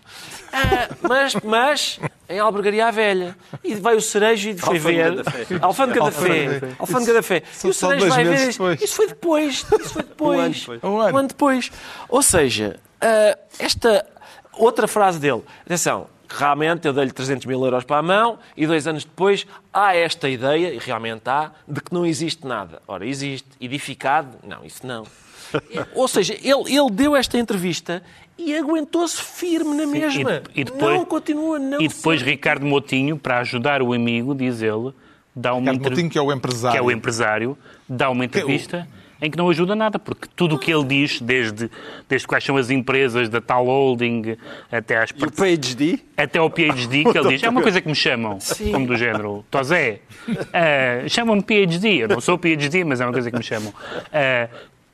[0.54, 2.00] Ah, mas, mas,
[2.30, 3.36] em Albergaria à Velha.
[3.64, 5.22] E vai o Cerejo e foi ver...
[5.62, 6.62] Alfândega da Fé.
[6.80, 7.44] Alfândega da Fé.
[7.64, 8.50] E o Cerejo vai ver...
[8.82, 9.66] Isso foi depois.
[9.80, 10.66] Isso foi depois.
[10.82, 11.72] Um ano depois.
[12.08, 14.06] Ou seja, ah, esta
[14.54, 15.44] outra frase dele.
[15.66, 19.96] Atenção, realmente eu dei-lhe 300 mil euros para a mão e dois anos depois há
[19.96, 22.82] esta ideia, e realmente há, de que não existe nada.
[22.88, 23.48] Ora, existe.
[23.60, 24.38] Edificado?
[24.46, 25.06] Não, isso não.
[25.94, 28.02] Ou seja, ele, ele deu esta entrevista
[28.38, 30.42] e aguentou-se firme na mesma.
[30.56, 34.62] E, e depois, não continua, não E depois Ricardo Motinho, para ajudar o amigo, diz
[34.62, 34.92] ele,
[35.36, 36.72] dá uma Ricardo Motinho, que é o empresário.
[36.72, 38.88] Que é o empresário, dá uma entrevista
[39.24, 41.72] em que não ajuda nada, porque tudo o que ele diz, desde,
[42.10, 44.36] desde quais são as empresas da tal holding
[44.70, 45.12] até às...
[45.12, 46.00] E o PhD?
[46.18, 47.44] Até o PhD que ele diz.
[47.44, 48.74] É uma coisa que me chamam, Sim.
[48.74, 53.32] como do género, Tosé, uh, chamam-me PhD, eu não sou PhD, mas é uma coisa
[53.32, 53.70] que me chamam.
[53.70, 54.50] Uh,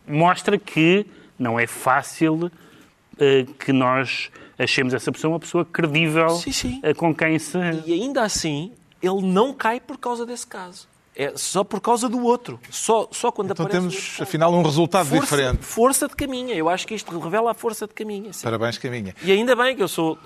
[0.07, 6.51] mostra que não é fácil uh, que nós achemos essa pessoa uma pessoa credível sim,
[6.51, 6.81] sim.
[6.97, 7.57] com quem se...
[7.83, 10.87] E ainda assim, ele não cai por causa desse caso.
[11.19, 12.57] É só por causa do outro.
[12.71, 13.89] Só, só quando então aparece.
[13.89, 15.65] temos, afinal, um resultado força, diferente.
[15.65, 16.55] Força de caminha.
[16.55, 18.31] Eu acho que isto revela a força de caminha.
[18.31, 18.45] Sim.
[18.45, 19.13] Parabéns, caminha.
[19.21, 20.17] E ainda bem que eu sou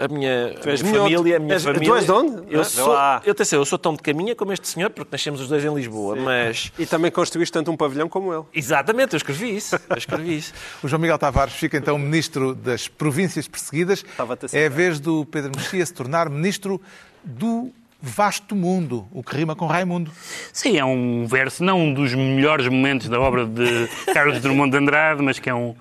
[0.00, 1.86] a minha, a minha família, a minha és, família.
[1.86, 2.42] Tu és de onde?
[2.50, 5.48] Eu, sou, eu, sei, eu sou tão de caminha como este senhor, porque nascemos os
[5.48, 6.22] dois em Lisboa, Sim.
[6.22, 6.72] mas...
[6.78, 8.44] E também construíste tanto um pavilhão como ele.
[8.54, 9.78] Exatamente, eu escrevi isso.
[9.88, 10.54] Eu escrevi isso.
[10.82, 14.02] o João Miguel Tavares fica então ministro das províncias perseguidas.
[14.50, 16.80] É a vez do Pedro Mexia se tornar ministro
[17.22, 17.70] do
[18.02, 20.10] vasto mundo, o que rima com Raimundo.
[20.52, 24.78] Sim, é um verso, não um dos melhores momentos da obra de Carlos Drummond de
[24.78, 25.76] Andrade, mas que é um,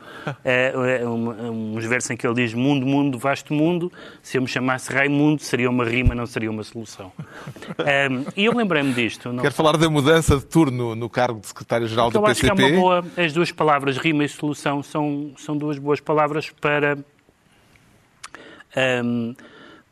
[0.45, 4.38] é, é um, é um versos em que ele diz mundo, mundo, vasto mundo, se
[4.38, 7.12] eu me chamasse Raimundo seria uma rima, não seria uma solução.
[7.81, 9.31] Um, e eu lembrei-me disto.
[9.31, 9.41] Não...
[9.41, 12.51] Quero falar da mudança de turno no cargo de secretário-geral do PCP.
[12.51, 15.99] Acho que é uma boa, as duas palavras rima e solução são, são duas boas
[15.99, 16.97] palavras para,
[19.03, 19.34] um,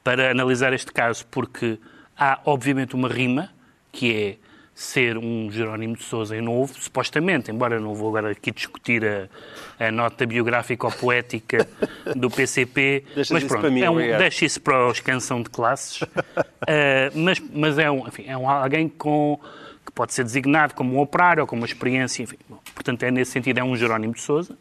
[0.03, 1.79] para analisar este caso, porque
[2.19, 3.49] Há, obviamente, uma rima,
[3.91, 8.49] que é ser um Jerónimo de Sousa em novo, supostamente, embora não vou agora aqui
[8.49, 11.67] discutir a, a nota biográfica ou poética
[12.15, 16.01] do PCP, deixa mas pronto, mim, é um, deixa isso para os canção de classes,
[16.01, 16.08] uh,
[17.13, 19.38] mas, mas é, um, enfim, é um, alguém com,
[19.86, 23.12] que pode ser designado como um operário ou com uma experiência, enfim, bom, portanto, é
[23.12, 24.58] nesse sentido, é um Jerónimo de Sousa.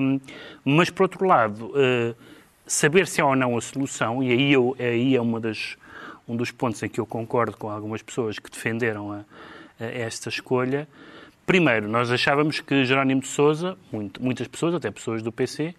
[0.00, 0.20] Um,
[0.64, 2.14] mas, por outro lado, uh,
[2.64, 5.76] saber se é ou não a solução, e aí, eu, aí é uma das
[6.26, 9.24] um dos pontos em que eu concordo com algumas pessoas que defenderam a,
[9.80, 10.88] a esta escolha,
[11.46, 15.74] Primeiro, nós achávamos que Jerónimo de Sousa, muito, muitas pessoas, até pessoas do PC,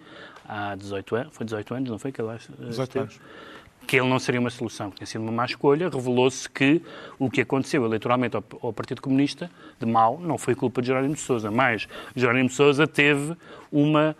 [0.48, 2.12] há 18 anos, foi 18 anos, não foi?
[2.12, 3.20] Que ele, 18 anos.
[3.88, 5.90] Que ele não seria uma solução, que tinha sido uma má escolha.
[5.90, 6.84] Revelou-se que
[7.18, 11.16] o que aconteceu eleitoralmente ao, ao, Partido Comunista, de mal, não foi culpa de Jerónimo
[11.16, 13.36] de Sousa, mas Jerónimo de Sousa teve
[13.72, 14.16] uma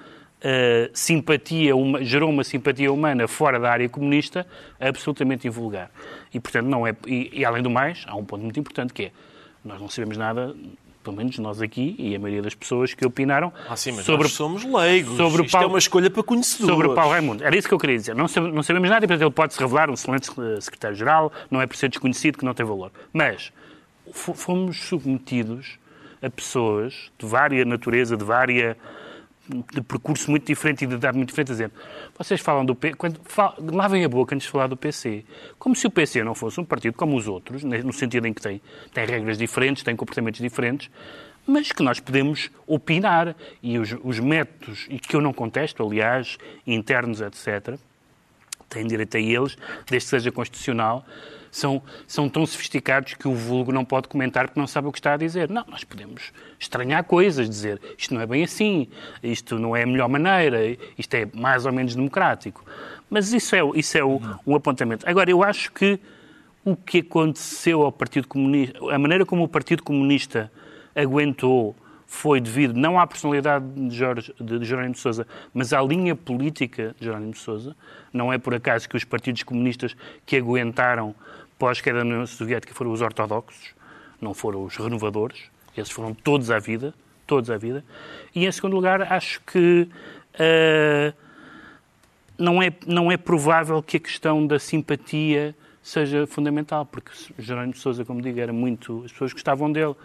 [0.46, 4.46] uh, simpatia, uma, gerou uma simpatia humana fora da área comunista
[4.80, 5.90] absolutamente invulgar.
[6.34, 6.96] E, portanto, não é.
[7.08, 9.12] E, e além do mais, há um ponto muito importante que é
[9.64, 10.56] nós não sabemos nada
[11.04, 14.64] pelo menos nós aqui e a maioria das pessoas que opinaram ah, sim, sobre somos
[14.64, 15.16] leigos.
[15.16, 16.74] Sobre Isto Paulo, é uma escolha para conhecedores.
[16.74, 17.44] Sobre o Paulo Raimundo.
[17.44, 18.16] Era isso que eu queria dizer.
[18.16, 21.68] Não, não sabemos nada e, portanto, ele pode se revelar um excelente secretário-geral, não é
[21.68, 22.92] por ser desconhecido que não tem valor.
[23.14, 23.54] Mas
[24.12, 25.78] fomos submetidos
[26.24, 28.76] a pessoas de vária natureza, de vária
[29.48, 31.74] de percurso muito diferente e de idade muito diferente, dizendo
[32.18, 33.20] vocês falam do PC, quando
[33.72, 35.24] lavem a boca antes de falar do PC,
[35.60, 38.42] como se o PC não fosse um partido como os outros, no sentido em que
[38.42, 38.62] tem,
[38.94, 40.90] tem regras diferentes, tem comportamentos diferentes,
[41.46, 43.36] mas que nós podemos opinar.
[43.62, 47.78] E os, os métodos, e que eu não contesto, aliás, internos, etc.,
[48.68, 51.06] têm direito a eles, desde que seja constitucional,
[51.56, 55.00] são, são tão sofisticados que o vulgo não pode comentar porque não sabe o que
[55.00, 55.50] está a dizer.
[55.50, 58.90] Não, nós podemos estranhar coisas, dizer isto não é bem assim,
[59.24, 62.66] isto não é a melhor maneira, isto é mais ou menos democrático.
[63.10, 65.08] Mas isso é, isso é o, um apontamento.
[65.08, 65.98] Agora, eu acho que
[66.66, 70.52] o que aconteceu ao Partido Comunista, a maneira como o Partido Comunista
[70.94, 71.74] aguentou
[72.06, 76.94] foi devido não à personalidade de, Jorge, de Jerónimo de Sousa, mas à linha política
[77.00, 77.76] de Jerónimo de Sousa.
[78.12, 81.16] Não é por acaso que os partidos comunistas que aguentaram
[81.58, 83.74] pós-queda da União Soviética foram os ortodoxos,
[84.22, 85.44] não foram os renovadores.
[85.78, 86.94] Esses foram todos à vida,
[87.28, 87.84] todos à vida.
[88.34, 89.90] E, em segundo lugar, acho que
[90.36, 91.14] uh,
[92.38, 97.80] não, é, não é provável que a questão da simpatia seja fundamental, porque Jerónimo de
[97.80, 99.04] Sousa, como digo, era muito...
[99.06, 99.96] As pessoas gostavam dele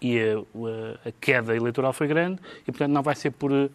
[0.00, 3.70] e a, a, queda eleitoral foi grande e, portanto, não vai ser por eh,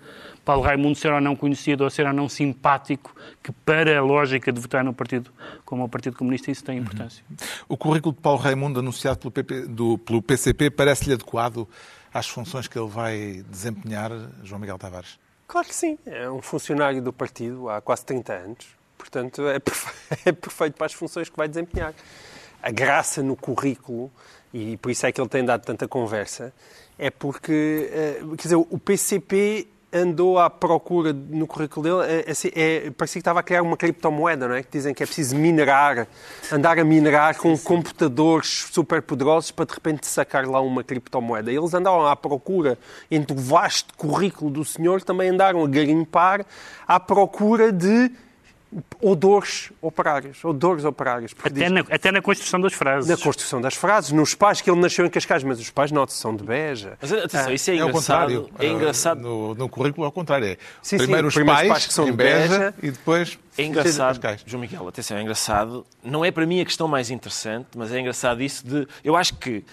[0.45, 4.51] Paulo Raimundo ser ou não conhecido ou ser ou não simpático que, para a lógica
[4.51, 5.31] de votar no partido
[5.65, 7.23] como o Partido Comunista, isso tem importância.
[7.29, 7.35] Uhum.
[7.69, 11.67] O currículo de Paulo Raimundo, anunciado pelo, PP, do, pelo PCP, parece-lhe adequado
[12.13, 14.11] às funções que ele vai desempenhar,
[14.43, 15.17] João Miguel Tavares?
[15.47, 15.97] Claro que sim.
[16.05, 18.67] É um funcionário do partido há quase 30 anos.
[18.97, 19.55] Portanto, é,
[20.25, 21.93] é perfeito para as funções que vai desempenhar.
[22.61, 24.11] A graça no currículo
[24.53, 26.53] e por isso é que ele tem dado tanta conversa,
[26.97, 32.91] é porque, eh, quer dizer, o PCP andou à procura no currículo dele, é, é,
[32.91, 34.63] parecia que estava a criar uma criptomoeda, não é?
[34.63, 36.07] Que dizem que é preciso minerar,
[36.51, 41.51] andar a minerar com computadores super poderosos para de repente sacar lá uma criptomoeda.
[41.51, 42.77] Eles andavam à procura,
[43.09, 46.45] entre o vasto currículo do senhor, também andaram a garimpar
[46.87, 48.11] à procura de
[49.01, 51.33] odores operários, odores operários.
[51.37, 53.09] Até, diz, na, até na construção das frases.
[53.09, 56.07] Na construção das frases, nos pais que ele nasceu em Cascais, mas os pais não
[56.07, 56.97] são de Beja.
[57.01, 58.49] Mas atenção, ah, isso é, é engraçado.
[58.59, 59.21] É engraçado.
[59.21, 62.11] No, no currículo, ao contrário, é sim, primeiro sim, os pais, pais, que são de
[62.11, 63.37] Beja, Beja e depois...
[63.57, 65.85] É engraçado, João Miguel, atenção, é engraçado.
[66.01, 68.87] Não é para mim a questão mais interessante, mas é engraçado isso de...
[69.03, 69.65] Eu acho que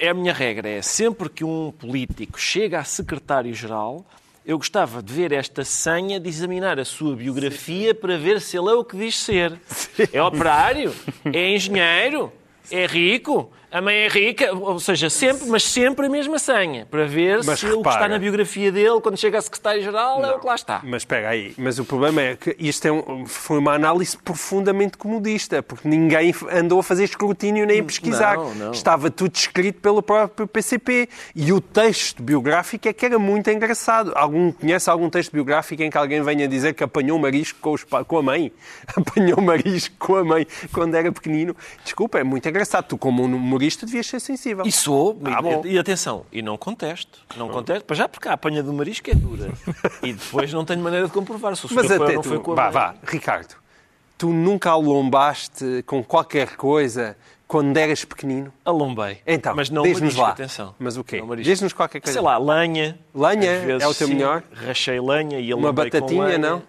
[0.00, 4.04] é a minha regra, é sempre que um político chega a secretário-geral
[4.44, 8.70] eu gostava de ver esta senha, de examinar a sua biografia para ver se ele
[8.70, 9.60] é o que diz ser.
[10.12, 10.92] É operário?
[11.32, 12.32] É engenheiro?
[12.70, 13.52] É rico?
[13.72, 17.58] A mãe é rica, ou seja, sempre, mas sempre a mesma senha, para ver mas
[17.58, 20.46] se repara, o que está na biografia dele, quando chega a secretário-geral, é o que
[20.46, 20.82] lá está.
[20.84, 24.98] Mas espera aí, mas o problema é que isto é um, foi uma análise profundamente
[24.98, 28.36] comodista, porque ninguém andou a fazer escrutínio nem a pesquisar.
[28.36, 28.70] Não, não.
[28.72, 31.08] Estava tudo escrito pelo próprio PCP.
[31.34, 34.12] E o texto biográfico é que era muito engraçado.
[34.14, 37.84] Algum, conhece algum texto biográfico em que alguém venha dizer que apanhou marisco com, os,
[37.84, 38.52] com a mãe?
[38.94, 41.56] Apanhou marisco com a mãe quando era pequenino?
[41.82, 42.84] Desculpa, é muito engraçado.
[42.84, 44.66] Tu, como um humorista devias ser sensível.
[44.66, 47.20] E sou, ah, e, e, atenção, e não contesto.
[47.36, 49.52] Não contesto, para já porque a apanha do marisco é dura.
[50.02, 52.52] e depois não tenho maneira de comprovar se o Mas até não tu, foi com
[52.52, 53.54] a vá, vá, Ricardo,
[54.18, 58.52] tu nunca alombaste com qualquer coisa quando eras pequenino?
[58.64, 59.18] Alombei.
[59.26, 60.30] Então, mas não diz-nos lá.
[60.30, 60.74] atenção.
[60.78, 61.22] Mas o quê?
[61.42, 62.12] Diz-nos qualquer coisa.
[62.12, 62.98] Sei lá, lenha.
[63.14, 64.42] Lenha é o teu sim, melhor?
[64.52, 66.62] Rachei lenha e Uma batatinha, não?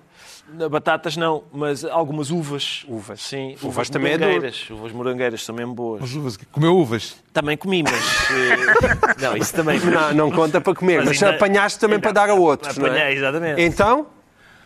[0.69, 2.85] Batatas não, mas algumas uvas.
[2.87, 3.21] Uvas.
[3.21, 4.67] Sim, uvas, uvas também morangueiras.
[4.69, 6.01] É uvas morangueiras são mesmo boas.
[6.01, 7.15] Mas uvas, comeu uvas?
[7.31, 7.93] Também comi, mas.
[8.33, 9.79] Eh, não, isso também.
[9.79, 11.35] Não, não conta para comer, mas, mas ainda...
[11.35, 12.03] apanhaste também ainda...
[12.03, 12.77] para dar a outros.
[12.77, 13.13] Apanhei, não é?
[13.13, 13.61] exatamente.
[13.61, 14.07] Então.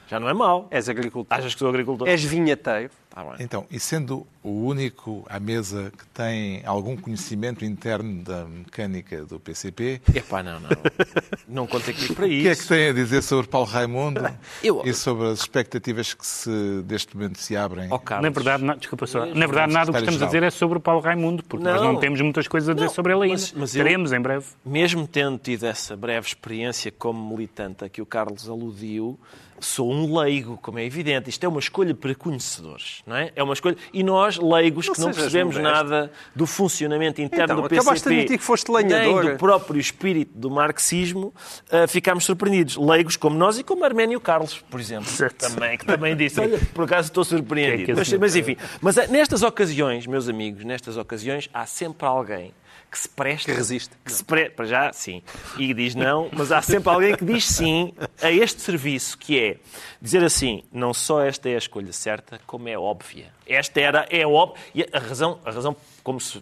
[0.07, 0.67] Já não é mau.
[0.71, 1.37] És agricultor.
[1.37, 2.07] Achas que sou agricultor?
[2.07, 2.91] És vinheteiro.
[3.19, 3.35] Ah.
[3.39, 9.39] Então, e sendo o único à mesa que tem algum conhecimento interno da mecânica do
[9.39, 10.69] PCP, Epá, não, não.
[11.47, 12.61] Não contei comigo para o que é isso.
[12.63, 14.21] que tem a dizer sobre Paulo Raimundo
[14.61, 17.89] Eu- e sobre as expectativas que se, deste momento se abrem?
[18.03, 18.23] Carlos.
[18.23, 19.25] Na verdade, na- desculpa só.
[19.25, 21.81] Na verdade, nada o que estamos a dizer é sobre o Paulo Raimundo, porque nós
[21.81, 21.93] Não.
[21.93, 23.33] não temos muitas coisas a dizer Não, sobre ele ainda.
[23.33, 24.45] mas- mas eu- Teremos em breve.
[24.65, 29.17] mesmo tendo tido essa breve experiência como militante a que o Carlos aludiu,
[29.59, 31.29] sou um leigo, como é evidente.
[31.29, 33.31] Isto é uma escolha para conhecedores, não é?
[33.35, 33.75] É uma escolha.
[33.93, 35.75] E nós, leigos, Não que não percebemos modesto.
[35.75, 39.23] nada do funcionamento interno Então, do PCP, acabaste de admitir que foste lenhador.
[39.23, 41.33] nem do próprio espírito do marxismo,
[41.71, 42.77] ah, ficámos surpreendidos.
[42.77, 45.09] Leigos como nós e como Arménio Carlos, por exemplo.
[45.09, 45.49] Certo.
[45.49, 46.39] Também, que também disse,
[46.73, 47.83] por acaso estou surpreendido.
[47.83, 52.07] É que mas, mas enfim, mas ah, nestas ocasiões, meus amigos, nestas ocasiões, há sempre
[52.07, 52.53] alguém
[52.89, 53.51] que se presta.
[53.51, 53.95] Que resiste.
[54.03, 54.49] Que se pre...
[54.49, 55.21] Para já, sim.
[55.57, 59.57] E diz não, mas há sempre alguém que diz sim a este serviço, que é
[60.01, 63.31] dizer assim, não só esta é a escolha certa, como é óbvia.
[63.45, 64.61] Esta era, é óbvia.
[64.73, 66.41] E a razão, a razão como se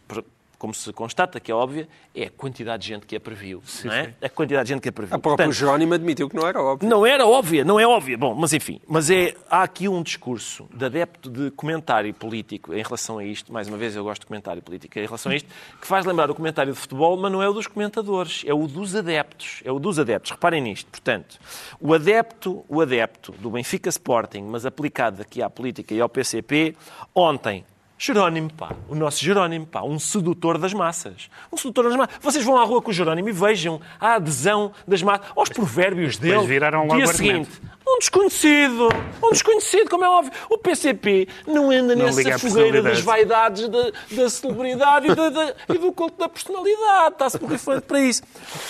[0.57, 3.61] como se constata que é óbvia, é a quantidade de gente que a previu.
[3.83, 4.13] não é?
[4.21, 5.15] A quantidade de gente que a previu.
[5.15, 6.89] A próprio Portanto, Jerónimo admitiu que não era óbvio.
[6.89, 8.17] não era óbvia, não é óbvia.
[8.17, 12.81] Bom, mas enfim, mas é, há aqui um discurso de adepto de comentário político em
[12.81, 15.49] relação a isto, mais uma vez eu gosto de comentário político em relação a isto,
[15.79, 18.67] que faz lembrar o comentário de futebol, mas não é o dos comentadores, é o
[18.67, 19.61] dos adeptos.
[19.63, 20.31] É o dos adeptos.
[20.31, 20.89] Reparem nisto.
[20.89, 21.39] Portanto,
[21.79, 26.75] o adepto, o adepto do Benfica Sporting, mas aplicado aqui à política e ao PCP,
[27.13, 27.65] ontem
[27.97, 31.29] Jerónimo, pá, o nosso Jerónimo, pá, um sedutor das massas.
[31.51, 32.15] Um sedutor das massas.
[32.21, 36.17] Vocês vão à rua com o Jerónimo e vejam a adesão das massas, aos provérbios
[36.17, 36.45] dele.
[36.45, 37.49] viraram logo Dia seguinte,
[37.87, 38.89] um desconhecido,
[39.23, 40.33] um desconhecido, como é óbvio.
[40.49, 45.53] O PCP não anda Não nessa fogueira das vaidades da, da celebridade e, da- da-
[45.69, 47.13] e do culto da personalidade.
[47.13, 48.23] Está-se borrifando para isso.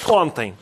[0.07, 0.53] Ontem,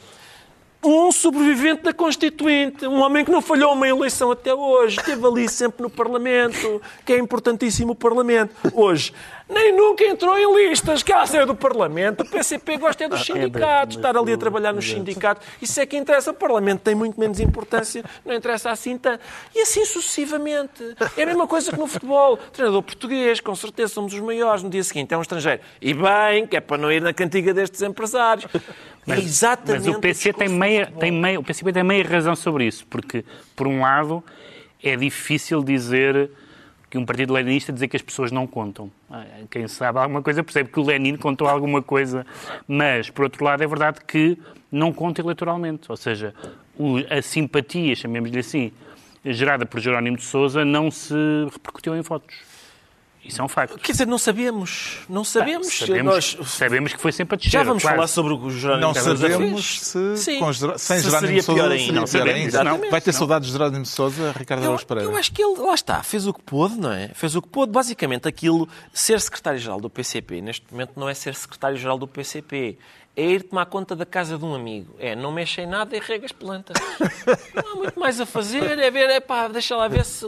[0.84, 5.48] um sobrevivente da Constituinte, um homem que não falhou uma eleição até hoje, esteve ali
[5.50, 8.54] sempre no Parlamento, que é importantíssimo o Parlamento.
[8.74, 9.14] Hoje,
[9.54, 12.22] nem nunca entrou em listas, que a ser do Parlamento.
[12.22, 15.46] O PCP gosta é dos sindicatos, estar ali a trabalhar nos sindicatos.
[15.62, 16.32] Isso é que interessa.
[16.32, 19.22] O Parlamento tem muito menos importância, não interessa assim tanto.
[19.56, 20.96] E assim sucessivamente.
[21.16, 22.38] É a mesma coisa que no futebol.
[22.38, 24.64] Treinador português, com certeza somos os maiores.
[24.64, 25.62] No dia seguinte é um estrangeiro.
[25.82, 28.46] E bem, que é para não ir na cantiga destes empresários.
[29.08, 32.66] é exatamente Mas o PC tem meia, tem meia, o PCP tem meia razão sobre
[32.66, 33.24] isso, porque,
[33.56, 34.24] por um lado,
[34.82, 36.30] é difícil dizer
[36.94, 38.92] que um partido leninista dizer que as pessoas não contam.
[39.10, 42.24] Ah, Quem sabe alguma coisa percebe que o Lenin contou alguma coisa,
[42.68, 44.38] mas, por outro lado, é verdade que
[44.72, 45.90] não conta eleitoralmente.
[45.90, 46.36] Ou seja,
[47.10, 48.72] a simpatia, chamemos-lhe assim,
[49.26, 51.16] gerada por Jerónimo de Sousa não se
[51.52, 52.36] repercutiu em votos.
[53.26, 53.78] Isso é um facto.
[53.80, 54.98] Quer dizer, não sabemos.
[55.08, 55.78] Não sabemos.
[55.80, 57.52] Sabemos, Nós- sabemos que foi sempre a descer.
[57.52, 57.96] Já vamos quase.
[57.96, 60.40] falar sobre o Jerónimo Não sabemos se Sim.
[60.40, 62.06] com sem Se Jerónimo seria Sousa pior seria ainda.
[62.12, 62.40] pior ainda.
[62.48, 62.92] exatamente.
[62.92, 65.10] Vai ter saudades de Jerónimo de Sousa, Ricardo Araújo Pereira.
[65.10, 67.10] eu acho que ele, lá está, fez o que pôde, não é?
[67.14, 67.72] Fez o que pôde.
[67.72, 72.78] Basicamente, aquilo, ser secretário-geral do PCP, neste momento, não é ser secretário-geral do PCP.
[73.16, 74.96] É ir tomar conta da casa de um amigo.
[75.00, 76.76] É, não mexe em nada e rega as plantas.
[77.54, 78.80] Não há muito mais a fazer.
[78.80, 80.26] É ver, é pá, deixa lá ver se...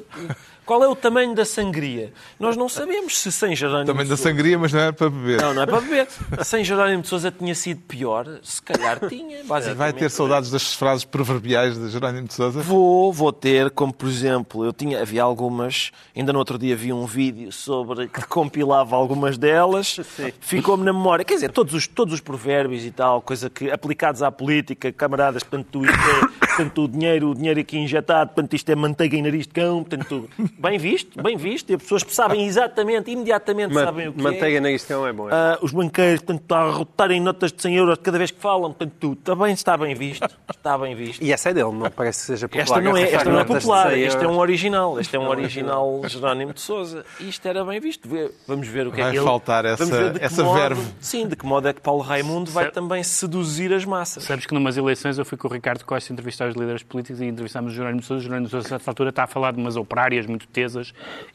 [0.66, 2.12] Qual é o tamanho da sangria?
[2.40, 5.42] Nós não sabemos se sem Jerónimo de da sangria, mas não era para beber.
[5.42, 6.08] Não, não é para beber.
[6.44, 8.28] Sem Jerónimo de Sousa tinha sido pior.
[8.42, 9.78] Se calhar tinha, basicamente.
[9.78, 12.62] Vai ter saudades das frases proverbiais de Jerónimo de Sousa?
[12.62, 16.92] Vou, vou ter, como por exemplo, eu tinha, havia algumas, ainda no outro dia vi
[16.92, 20.00] um vídeo sobre que compilava algumas delas,
[20.42, 21.24] ficou-me na memória.
[21.24, 25.44] Quer dizer, todos os, todos os provérbios e tal, coisa que aplicados à política, camaradas,
[25.44, 29.22] portanto, isto é, portanto, o dinheiro, o dinheiro aqui injetado, portanto, isto é manteiga em
[29.22, 33.84] nariz de cão, portanto, bem visto, bem visto, e as pessoas sabem exatamente, imediatamente Ma-
[33.86, 34.24] sabem o que é.
[34.24, 35.30] Manteiga na questão é bom.
[35.30, 35.34] é.
[35.34, 38.94] Ah, os banqueiros, portanto, a rotarem notas de 100 euros cada vez que falam, portanto,
[39.00, 39.16] tudo.
[39.18, 40.28] Também está bem visto.
[40.50, 41.22] Está bem visto.
[41.24, 42.64] E essa é dele, não parece que seja popular.
[42.64, 45.00] Esta não é, esta não é popular, 100 este é um original.
[45.00, 47.06] Este é um original Jerónimo de Souza.
[47.20, 48.08] E isto era bem visto.
[48.48, 49.26] Vamos ver o que é Vai que ele...
[49.26, 50.82] faltar essa- essa modo- verve.
[51.00, 54.24] Sim, de que modo é que Paulo Raimundo vai Sa- também seduzir as massas.
[54.24, 57.26] Sabes que numas eleições eu fui com o Ricardo Costa entrevistar os líderes políticos e
[57.26, 58.20] entrevistámos o Jerónimo de Sousa.
[58.20, 60.45] O Jerónimo de Sousa, a certa altura, está a falar de umas operárias muito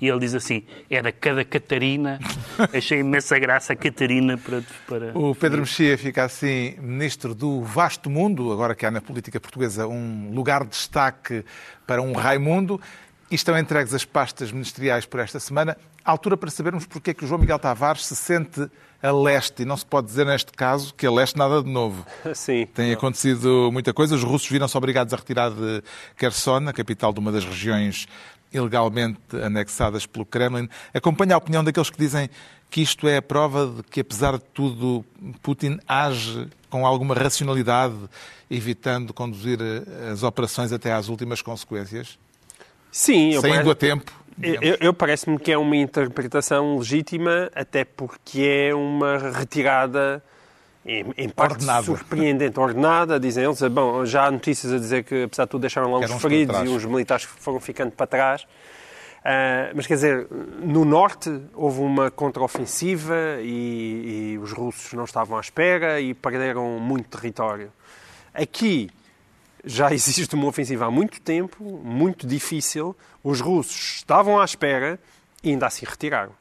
[0.01, 2.18] e ele diz assim, era cada Catarina.
[2.73, 4.62] Achei imensa graça a Catarina para...
[4.87, 5.18] para...
[5.18, 9.87] O Pedro Mexia fica assim ministro do vasto mundo, agora que há na política portuguesa
[9.87, 11.44] um lugar de destaque
[11.87, 12.81] para um Raimundo.
[13.31, 15.77] E estão entregues as pastas ministeriais por esta semana.
[16.05, 18.68] À altura para sabermos porque é que o João Miguel Tavares se sente
[19.03, 19.62] a leste.
[19.62, 22.05] E não se pode dizer neste caso que a leste nada de novo.
[22.35, 22.66] Sim.
[22.75, 24.14] Tem acontecido muita coisa.
[24.14, 25.83] Os russos viram-se obrigados a retirar de
[26.16, 28.09] Kherson, a capital de uma das regiões
[28.52, 30.68] ilegalmente anexadas pelo Kremlin.
[30.92, 32.28] Acompanha a opinião daqueles que dizem
[32.68, 35.04] que isto é a prova de que, apesar de tudo,
[35.42, 37.94] Putin age com alguma racionalidade,
[38.48, 42.18] evitando conduzir eh, as operações até às últimas consequências,
[42.92, 47.84] Sim, eu saindo parece- a tempo Eu, eu parece-me que é uma interpretação legítima, até
[47.84, 50.22] porque é uma retirada
[50.85, 51.83] em, em parte Ordenada.
[51.85, 53.60] surpreendente, ordenada, dizem eles.
[53.62, 56.68] Bom, já há notícias a dizer que, apesar de tudo, deixaram lá uns feridos e
[56.68, 58.46] uns militares que foram ficando para trás.
[59.24, 60.26] Ah, mas quer dizer,
[60.62, 66.78] no norte houve uma contraofensiva e, e os russos não estavam à espera e perderam
[66.78, 67.70] muito território.
[68.33, 68.90] Aqui
[69.64, 72.96] já existe uma ofensiva há muito tempo, muito difícil.
[73.22, 74.98] Os russos estavam à espera
[75.42, 76.39] e ainda assim retiraram.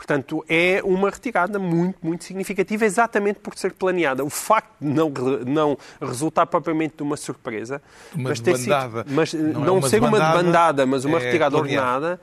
[0.00, 4.24] Portanto, é uma retirada muito, muito significativa, exatamente por ser planeada.
[4.24, 5.10] O facto de não,
[5.46, 7.82] não resultar propriamente de uma surpresa,
[8.14, 8.74] Uma mas ter sido,
[9.08, 11.86] mas Não não, é uma ser uma debandada, mas uma é retirada planeado.
[11.86, 12.20] ordenada,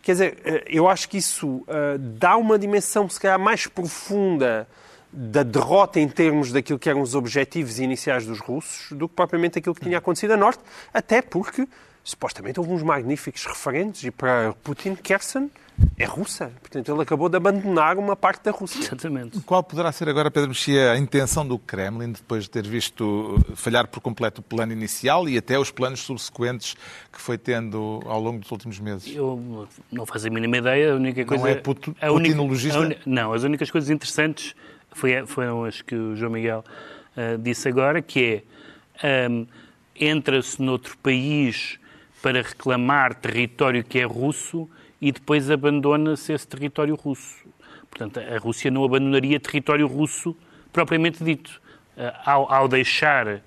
[0.00, 4.68] Quer dizer, eh, eu acho que isso eh, dá uma dimensão, se calhar, mais profunda
[5.12, 9.58] da derrota em termos daquilo que eram os objetivos iniciais dos russos do que propriamente
[9.58, 10.60] aquilo que tinha acontecido a norte,
[10.94, 11.66] até porque
[12.04, 15.50] supostamente houve uns magníficos referentes e para Putin, Kherson
[15.96, 16.50] é russa.
[16.60, 18.80] Portanto, ele acabou de abandonar uma parte da Rússia.
[18.80, 19.40] Exatamente.
[19.40, 23.86] Qual poderá ser agora, Pedro Mexia, a intenção do Kremlin, depois de ter visto falhar
[23.88, 26.74] por completo o plano inicial e até os planos subsequentes
[27.12, 29.14] que foi tendo ao longo dos últimos meses?
[29.14, 30.92] Eu não faço a mínima ideia.
[30.92, 31.48] A única coisa.
[31.50, 32.78] é puto- a única- putinologista?
[32.78, 34.54] a uni- não, as únicas coisas interessantes
[34.92, 36.64] foi, foram as que o João Miguel
[37.16, 38.42] ah, disse agora, que
[39.02, 39.46] é ahm,
[39.94, 41.78] entra-se noutro país
[42.22, 44.68] para reclamar território que é russo
[45.00, 47.46] e depois abandona-se esse território russo.
[47.88, 50.36] Portanto, a Rússia não abandonaria território russo
[50.72, 51.60] propriamente dito.
[51.96, 53.42] Ah, ao, ao deixar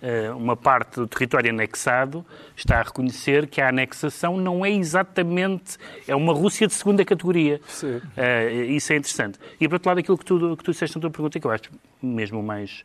[0.00, 2.24] eh, uma parte do território anexado,
[2.56, 5.76] está a reconhecer que a anexação não é exatamente.
[6.06, 7.60] é uma Rússia de segunda categoria.
[7.66, 8.00] Sim.
[8.16, 9.38] Eh, isso é interessante.
[9.60, 11.50] E, por outro lado, aquilo que tu, que tu disseste na tua pergunta, que eu
[11.50, 11.70] acho
[12.00, 12.84] mesmo o mais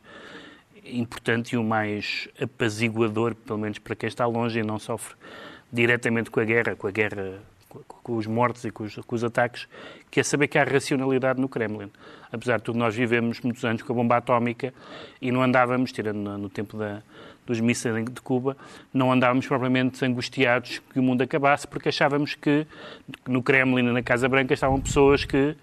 [0.84, 5.14] importante e o mais apaziguador, pelo menos para quem está longe e não sofre
[5.72, 7.40] diretamente com a guerra, com a guerra,
[8.02, 9.68] com, os mortos e com os, com os ataques,
[10.10, 11.90] que é saber que há racionalidade no Kremlin.
[12.32, 14.72] Apesar de tudo, nós vivemos muitos anos com a bomba atómica
[15.20, 17.02] e não andávamos, tirando no, no tempo da,
[17.46, 18.56] dos mísseis de Cuba,
[18.92, 22.66] não andávamos propriamente angustiados que o mundo acabasse, porque achávamos que
[23.26, 25.54] no Kremlin e na Casa Branca estavam pessoas que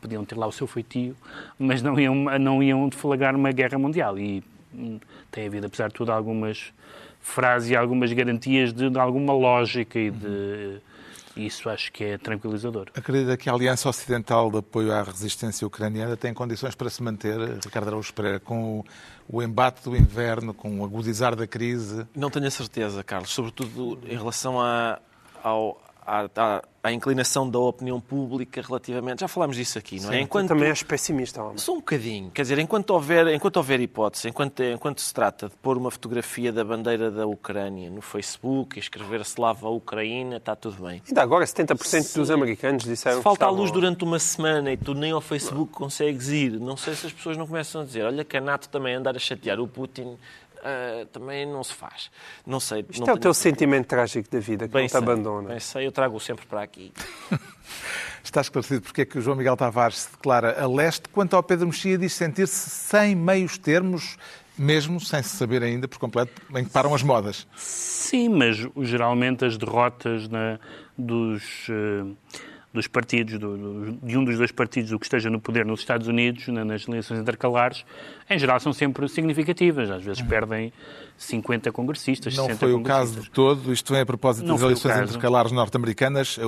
[0.00, 1.16] podiam ter lá o seu feitio,
[1.58, 4.18] mas não iam, não iam deflagrar uma guerra mundial.
[4.18, 4.42] E
[4.74, 4.98] hum,
[5.30, 6.72] tem havido, apesar de tudo, algumas
[7.20, 10.78] frases e algumas garantias de, de alguma lógica e de.
[11.36, 12.88] Isso acho que é tranquilizador.
[12.94, 17.38] Acredita que a Aliança Ocidental de Apoio à Resistência Ucraniana tem condições para se manter,
[17.64, 18.84] Ricardo Araújo Pereira, com o,
[19.28, 22.06] o embate do inverno, com o agudizar da crise?
[22.14, 24.98] Não tenho a certeza, Carlos, sobretudo em relação à,
[25.42, 29.20] ao- à, à- à inclinação da opinião pública relativamente.
[29.20, 30.20] Já falámos disso aqui, não é?
[30.20, 31.58] Enquanto, Também és pessimista, homem.
[31.58, 32.30] Só um bocadinho.
[32.32, 36.52] Quer dizer, enquanto houver, enquanto houver hipótese, enquanto, enquanto se trata de pôr uma fotografia
[36.52, 41.00] da bandeira da Ucrânia no Facebook e escrever Slava Ucraína, está tudo bem.
[41.06, 44.94] Ainda agora, 70% dos americanos disseram Se falta a luz durante uma semana e tu
[44.94, 48.24] nem ao Facebook consegues ir, não sei se as pessoas não começam a dizer olha
[48.24, 50.16] que a NATO também andar a chatear o Putin
[50.62, 52.10] ah, também não se faz.
[52.46, 52.84] Não sei.
[52.88, 55.48] Isto não é o teu sentimento trágico da vida, que Bem não te sei, abandona.
[55.48, 56.92] bem sei, eu trago-o sempre para aqui.
[58.22, 61.42] Está esclarecido porque é que o João Miguel Tavares se declara a leste, quanto ao
[61.42, 64.16] Pedro Mexia diz sentir-se sem meios termos,
[64.56, 67.46] mesmo sem se saber ainda por completo em que param as modas.
[67.56, 70.58] Sim, mas geralmente as derrotas na-
[70.96, 72.04] dos, eh,
[72.72, 76.08] dos partidos, do- de um dos dois partidos do que esteja no poder nos Estados
[76.08, 77.84] Unidos, na- nas eleições intercalares,
[78.30, 79.90] em geral são sempre significativas.
[79.90, 80.72] Às vezes perdem
[81.18, 83.72] 50 congressistas, Não 60 foi o caso de todo.
[83.72, 86.38] Isto vem a propósito Não das eleições intercalares norte-americanas.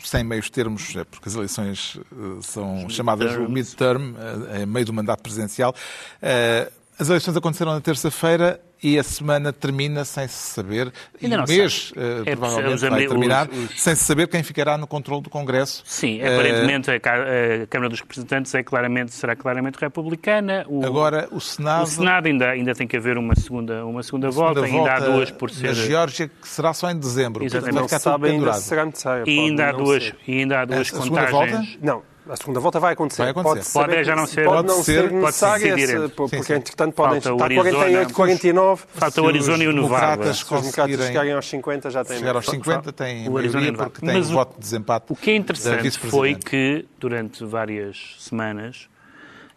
[0.00, 4.14] Sem meios termos, é porque as eleições eh, são chamadas o midterm,
[4.52, 5.74] eh, em meio do mandato presidencial.
[6.22, 6.70] Eh,
[7.00, 11.38] As eleições aconteceram na terça-feira e a semana termina sem se saber, e Ainda o
[11.40, 14.86] não mês eh, É, provavelmente vai terminar, os- os- sem se saber quem ficará no
[14.86, 15.82] controle do Congresso.
[15.84, 20.64] Sim, Eh, aparentemente a, a Câmara dos Representantes é claramente, será claramente republicana.
[20.68, 21.82] O, Agora, o Senado...
[21.84, 24.98] o Senado ainda, ainda tem que haver uma segunda, uma segunda, volta, segunda ainda há
[25.00, 25.66] volta duas por ser.
[25.68, 27.44] Na Geórgia, que será só em dezembro.
[27.44, 27.78] Exatamente.
[27.80, 28.60] Portanto, vai Não sabe tudo ainda pendurado.
[28.60, 29.24] se será necessário.
[29.28, 31.32] E ainda há duas, e ainda há duas A segunda contagens.
[31.68, 31.78] volta?
[31.82, 33.22] Não, a segunda volta vai acontecer.
[33.22, 33.52] Vai acontecer.
[33.54, 36.08] Pode, saber Pode já não ser- pode pode não ser- ser pode esse, entre.
[36.10, 36.52] porque Sim, sim.
[36.54, 38.84] entretanto podem Falta estar Arizona, 48, 49.
[38.94, 40.34] Falta o Arizona e o os Nevada.
[40.34, 42.18] Se os democratas chegarem aos 50 já têm.
[42.18, 45.12] chegar aos 50, têm O Arizona maioria e porque têm Mas o voto de desempate
[45.12, 48.88] O que é interessante foi que, durante várias semanas,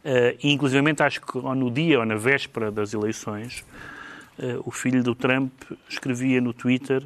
[0.04, 3.64] eh, e inclusive acho que ou no dia ou na véspera das eleições,
[4.40, 5.52] eh, o filho do Trump
[5.90, 7.04] escrevia no Twitter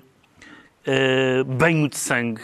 [0.85, 2.41] eh, banho de sangue.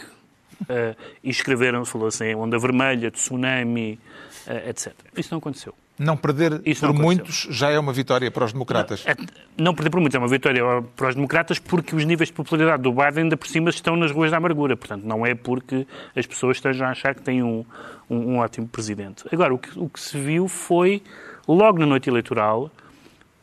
[0.68, 3.98] Eh, e escreveram, falou assim, onda vermelha, tsunami,
[4.46, 4.92] eh, etc.
[5.16, 5.74] Isso não aconteceu.
[5.98, 7.24] Não perder Isso por não aconteceu.
[7.24, 9.04] muitos já é uma vitória para os democratas.
[9.06, 9.14] É-
[9.58, 10.62] Não perder por muito é uma vitória
[10.96, 14.10] para os democratas porque os níveis de popularidade do Biden ainda por cima estão nas
[14.10, 14.76] ruas da amargura.
[14.76, 15.86] Portanto, não é porque
[16.16, 17.64] as pessoas estejam a achar que têm um,
[18.08, 19.22] um, um ótimo presidente.
[19.30, 21.02] Agora, o que, o que se viu foi,
[21.46, 22.70] logo na noite eleitoral,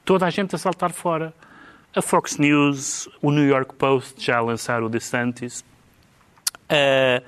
[0.03, 1.31] toda a gente a saltar fora.
[1.95, 5.63] A Fox News, o New York Post já a lançar o DeSantis,
[6.69, 7.21] eh,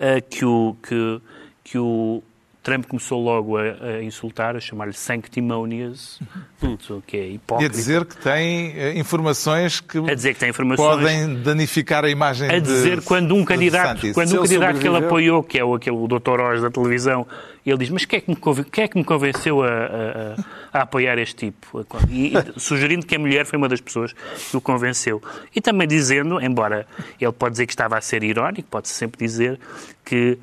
[0.00, 1.20] eh, que, o, que,
[1.62, 2.22] que o
[2.68, 6.20] Trump começou logo a, a insultar, a chamar-lhe sanctimonious,
[6.58, 7.70] portanto, que é E a hipócrita.
[7.74, 10.86] dizer que tem eh, informações que A dizer que tem informações.
[11.00, 14.96] podem danificar a imagem A dizer de, quando um candidato, quando um candidato que ele
[14.98, 16.40] apoiou, que é o, aquele o Dr.
[16.40, 17.26] Oz da televisão,
[17.64, 20.78] ele diz, mas quem é que me, conven- quem é que me convenceu a, a-
[20.78, 21.84] a- apoiar este tipo?
[22.08, 25.20] E, e sugerindo que a mulher foi uma das pessoas que o convenceu.
[25.54, 26.86] E também dizendo, embora
[27.20, 29.58] ele pode dizer que estava a ser irónico, pode-se sempre dizer
[30.04, 30.38] que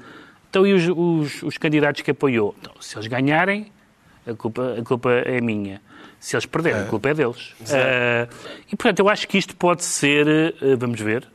[0.55, 2.55] então e os, os- os candidatos que apoiou?
[2.61, 3.71] Então, se eles ganharem,
[4.25, 5.81] a culpa, a culpa é minha.
[6.19, 7.53] Se eles perderem, a culpa é deles.
[7.71, 8.27] Ah,
[8.71, 10.27] e, portanto, eu acho que isto pode ser,
[10.61, 11.27] eh, vamos ver,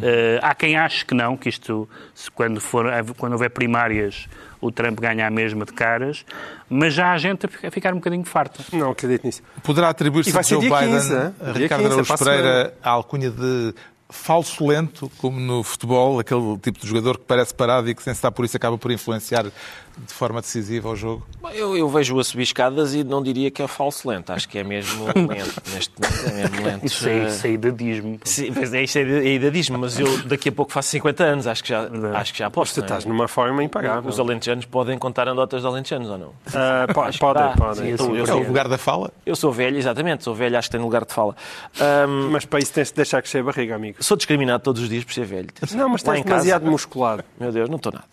[0.00, 2.86] eh, há quem ache que não, que isto, se quando, for,
[3.18, 4.26] quando houver primárias,
[4.60, 6.24] o Trump ganha a mesma de caras,
[6.70, 8.62] mas já há gente a fi- a ficar um bocadinho farta.
[8.72, 9.42] Não acredito nisso.
[9.62, 13.30] Poderá atribuir-se a Joe Biden, 15, a Ricardo 15, é Araújo a Pereira, a alcunha
[13.30, 13.74] de
[14.10, 18.12] falso lento, como no futebol, aquele tipo de jogador que parece parado e que, sem
[18.12, 19.46] estar por isso, acaba por influenciar
[20.06, 21.26] de forma decisiva o jogo?
[21.40, 24.30] Bom, Eu, eu vejo-o a subir escadas e não diria que é falso lento.
[24.30, 25.62] Acho que é mesmo lento.
[25.74, 26.86] Neste momento é mesmo lento.
[26.86, 28.20] Isso é, isso é idadismo.
[28.24, 31.46] Sim, pois é, isto é, é idadismo, mas eu daqui a pouco faço 50 anos,
[31.46, 32.74] acho que já, acho que já posso.
[32.74, 32.86] Tu não é?
[32.86, 34.08] estás numa forma impagável.
[34.08, 36.32] Os alentejanos podem contar anedotas de alentejanos ou não?
[36.86, 37.74] Que podem, podem.
[37.74, 38.46] Sim, Então, eu É o sou- sei.
[38.46, 39.10] lugar da fala?
[39.26, 41.34] Eu sou velho, exatamente, sou velho, acho que tenho lugar de fala.
[41.80, 43.96] Ahm, Mas para isso tens de deixar crescer a barriga, amigo.
[44.02, 45.48] sou discriminado todos os dias por ser velho.
[45.72, 47.24] Não, mas estás em casa- demasiado musculado.
[47.38, 48.04] Meu Deus, não estou nada.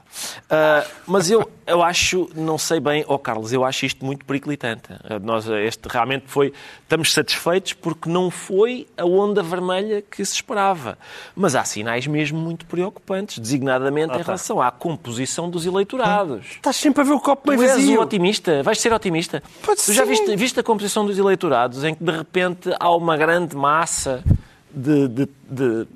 [0.50, 4.84] Ah, mas eu, eu acho, não sei bem, ó Carlos, eu acho isto muito periclitante.
[5.04, 6.54] Ah, Nós, ah, este realmente foi.
[6.84, 10.98] Estamos satisfeitos porque não foi a onda vermelha que se esperava.
[11.36, 16.46] Mas há sinais mesmo muito preocupantes, designadamente em relação à composição dos eleitorados.
[16.52, 18.02] Estás sempre a ver o copo meio Tu és o vazio.
[18.02, 18.64] otimista?
[18.64, 19.44] Vais ser otimista?
[19.62, 23.18] Pode tu já viste, viste a composição dos eleitorados em que de repente há uma
[23.18, 24.24] grande massa
[24.74, 25.88] de, de- de-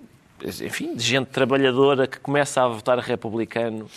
[0.65, 3.87] enfim, de gente trabalhadora que começa a votar republicano.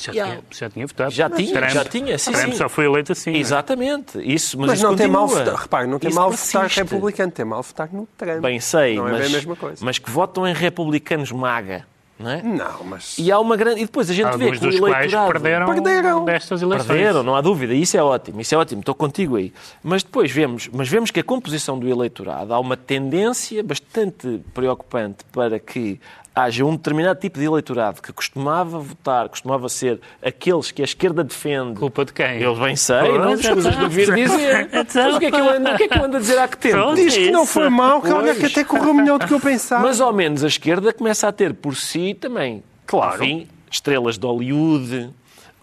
[0.00, 0.34] Já, Yeah.
[0.36, 1.10] tinha, já tinha votado.
[1.10, 2.56] Já tinha, Trump- já tinha, sim, Trump sim.
[2.56, 3.32] só foi eleito assim.
[3.34, 3.38] é?
[3.38, 5.54] Exatamente, isso, mas, Mas isso não tem mal votar.
[5.56, 6.80] Repare, não tem Isso mal votar persiste.
[6.82, 8.40] republicano, tem mal votar no Trump.
[8.40, 9.84] Bem sei, Não é mas, bem a mesma coisa.
[9.84, 11.86] mas que votam em republicanos maga,
[12.18, 12.42] não é?
[12.42, 13.16] Não, mas.
[13.18, 13.80] E há uma grande.
[13.80, 15.32] E depois a gente vê Alguns que o eleitorado.
[15.32, 16.24] perderam, Perderam.
[16.24, 16.86] destas eleições.
[16.88, 19.52] Perderam, não há dúvida, isso é ótimo, isso é ótimo, estou contigo aí.
[19.84, 25.24] Mas depois vemos, mas vemos que a composição do eleitorado há uma tendência bastante preocupante
[25.32, 26.00] para que
[26.38, 31.24] haja um determinado tipo de eleitorado que costumava votar, costumava ser aqueles que a esquerda
[31.24, 31.78] defende.
[31.78, 32.40] Culpa de quem?
[32.40, 34.68] Eu bem sei, não escusas de vir dizer.
[34.94, 36.38] Mas o que é que eu ando, o que é que eu ando a dizer
[36.38, 36.94] há que tempo?
[36.94, 39.82] Diz que não foi mal, que olha que até correu melhor do que eu pensava.
[39.82, 43.22] Mas ao menos a esquerda começa a ter por si também, Claro.
[43.24, 45.10] enfim, estrelas de Hollywood,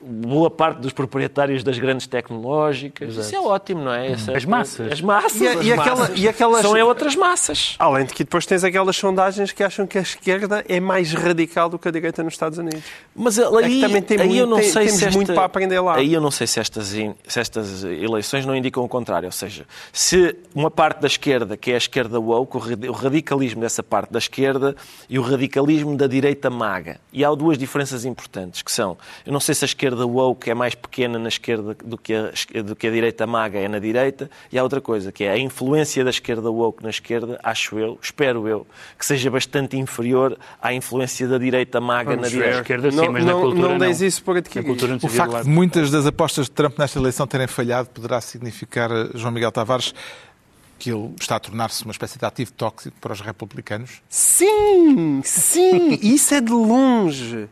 [0.06, 3.16] boa parte dos proprietários das grandes tecnológicas.
[3.16, 4.12] Isso é ótimo, não é?
[4.12, 4.92] Essa- As massas.
[4.92, 5.42] As massas.
[5.42, 6.20] E as e aquela- massas.
[6.20, 7.76] e aquelas- São é outras massas.
[7.80, 11.70] Além de que depois tens aquelas sondagens que acham que a esquerda é mais radical
[11.70, 12.84] do que a direita nos Estados Unidos.
[13.16, 15.46] Mas aí, também tem aí muito- eu não tem- sei temos se esta, muito para
[15.46, 15.96] aprender lá.
[15.96, 19.26] Aí eu não sei se estas, se estas eleições não indicam o contrário.
[19.28, 23.82] Ou seja, se uma parte da esquerda, que é a esquerda woke, o radicalismo dessa
[23.82, 24.76] parte da esquerda
[25.10, 27.00] e o radicalismo da direita maga.
[27.12, 30.54] E há duas diferenças importantes, que são, eu não sei se a esquerda woke é
[30.54, 32.32] mais pequena na esquerda do que a,
[32.62, 35.38] do que a direita maga é na direita, e há outra coisa, que é a
[35.38, 38.66] influência da esquerda woke na esquerda, acho eu, espero eu,
[38.98, 42.36] que seja bastante inferior à influência da direita maga Vamos na ver.
[42.36, 42.62] direita.
[42.62, 44.08] esquerda sim, não, mas na não, cultura não deis não.
[44.08, 44.70] isso por Na adquirir.
[45.04, 49.10] O facto de muitas das apostas de Trump nesta eleição terem falhado poderá significar, eh,
[49.14, 49.94] João Miguel Tavares,
[50.78, 54.02] que ele está a tornar-se uma espécie de ativo tóxico para os republicanos?
[54.10, 57.48] Sim, sim, isso é de longe.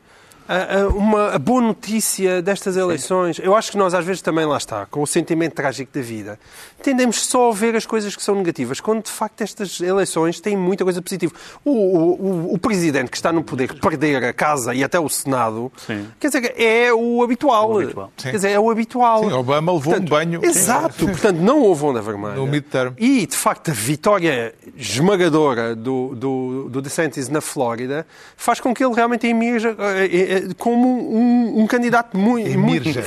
[0.48, 3.40] A, a- uma boa notícia destas eleições.
[3.40, 6.40] Eu acho que nós, às vezes, também lá está, com o sentimento trágico da vida,
[6.84, 10.56] tendemos só a ver as coisas que são negativas, quando de facto estas eleições têm
[10.58, 11.34] muita coisa positiva.
[11.66, 12.12] O, o,
[12.50, 16.08] o- o presidente que está no poder perder a casa e até o Senado, Sim.
[16.20, 17.72] quer dizer, é o habitual.
[17.72, 18.12] O habitual.
[18.18, 19.24] Quer dizer, é o habitual.
[19.24, 22.36] Sim, Obama levou Portanto, um banho Exato, portanto, não houve onda vermelha.
[22.36, 22.94] no midterm.
[22.98, 28.06] E, de facto, a vitória esmagadora do, do, do DeSantis na Flórida
[28.36, 30.10] faz com que ele realmente emerja, eh,
[30.50, 32.48] eh, como um, um candidato muito.
[32.50, 33.04] Emirja.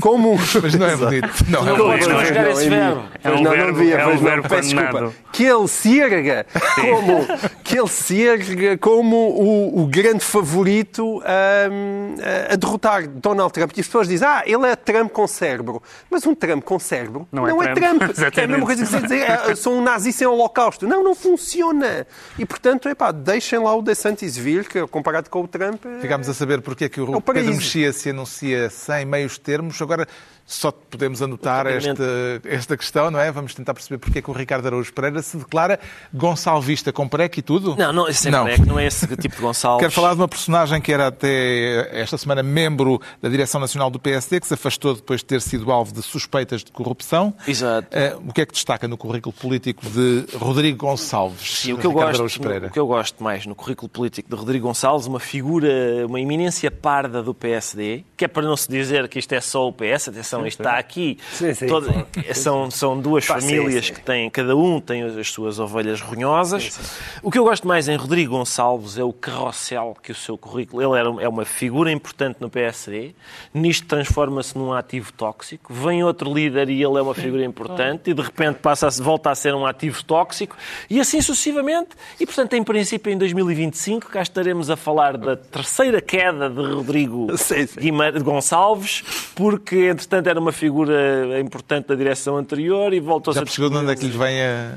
[0.00, 0.38] Como um.
[0.62, 1.28] Mas não é bonito.
[1.48, 2.08] Não, é Não bonito.
[2.38, 3.00] Conjugar não, esse é verbo.
[3.02, 3.08] mim.
[3.24, 5.12] É um não, não verbo- devia, é um pois não, verbo peço desculpa.
[5.32, 7.26] Que ele se erga como,
[7.64, 12.14] que ele se erga como o, o grande favorito hum,
[12.50, 13.72] a, a derrotar Donald Trump.
[13.76, 15.82] E as pessoas dizem, ah, ele é Trump com cérebro.
[16.10, 17.98] Mas um Trump com cérebro Não não, é é Trump.
[18.14, 18.18] Trump.
[18.38, 20.86] É a mesma coisa que você dizer, "Ah, sou um nazi sem holocausto.
[20.86, 22.06] Não, não funciona.
[22.38, 25.84] E, portanto, epá, deixem lá o DeSantis vir, que comparado com o Trump...
[25.84, 27.20] é- Ficámos a saber porque é que o, o.
[27.20, 29.80] Pedro Mexia se anuncia sem meios termos.
[29.82, 30.06] Agora
[30.48, 33.30] só podemos anotar esta, esta questão, não é?
[33.30, 35.78] Vamos tentar perceber porque é que o Ricardo Araújo Pereira se declara
[36.12, 37.76] gonçalvista com preque e tudo.
[37.76, 38.44] Não, não, esse Não.
[38.44, 38.48] não.
[38.48, 39.80] É, que não é esse tipo de Gonçalves.
[39.80, 43.98] Quero falar de uma personagem que era até esta semana membro da Direção Nacional do
[43.98, 47.34] PSD, que se afastou depois de ter sido alvo de suspeitas de corrupção.
[47.46, 47.88] Exato.
[47.90, 51.58] Eh, o que é que destaca no currículo político de Rodrigo Gonçalves?
[51.58, 54.34] Sim, o que, eu Ricardo gosto, o que eu gosto mais no currículo político de
[54.34, 55.68] Rodrigo Gonçalves, uma figura,
[56.06, 59.68] uma iminência parda do PSD, que é para não se dizer que isto é só
[59.68, 61.18] o PS, atenção, isto está aqui.
[61.32, 62.06] Sim, sim, Toda- claro.
[62.34, 63.94] são, são duas Pá, sim, famílias sim.
[63.94, 66.78] que têm, cada um tem as suas ovelhas ronhosas.
[67.22, 70.82] O que eu gosto mais em Rodrigo Gonçalves é o carrossel que o seu currículo.
[70.82, 73.12] Ele era, é uma figura importante no PSD,
[73.52, 75.72] nisto transforma-se num ativo tóxico.
[75.72, 79.30] Vem outro líder e ele é uma figura importante e de repente passa a, volta
[79.30, 80.56] a ser um ativo tóxico
[80.88, 81.90] e assim sucessivamente.
[82.20, 87.36] E portanto, em princípio, em 2025, cá estaremos a falar da terceira queda de Rodrigo
[87.36, 87.80] Sim, sim.
[87.80, 89.02] Guimarães Gonçalves,
[89.34, 93.76] porque entretanto era uma figura importante da direção anterior e voltou-se Já a percebeu de
[93.76, 94.74] onde é que lhe vem a-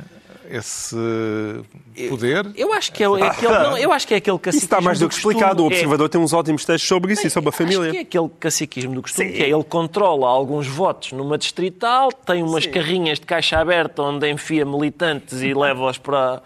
[0.51, 0.95] esse
[2.09, 2.51] poder?
[2.55, 4.81] Eu acho que é, é aquele, não, eu acho que é aquele Isso caciquismo está
[4.81, 5.33] mais do que costume.
[5.35, 5.63] explicado.
[5.63, 7.67] O É- Observador tem uns ótimos textos sobre isso e sobre a Acho que é
[7.77, 8.01] família.
[8.01, 13.19] aquele caciquismo do costume, que é ele controla alguns votos numa distrital, tem umas carrinhas
[13.19, 16.41] de caixa aberta onde enfia militantes e leva-os para,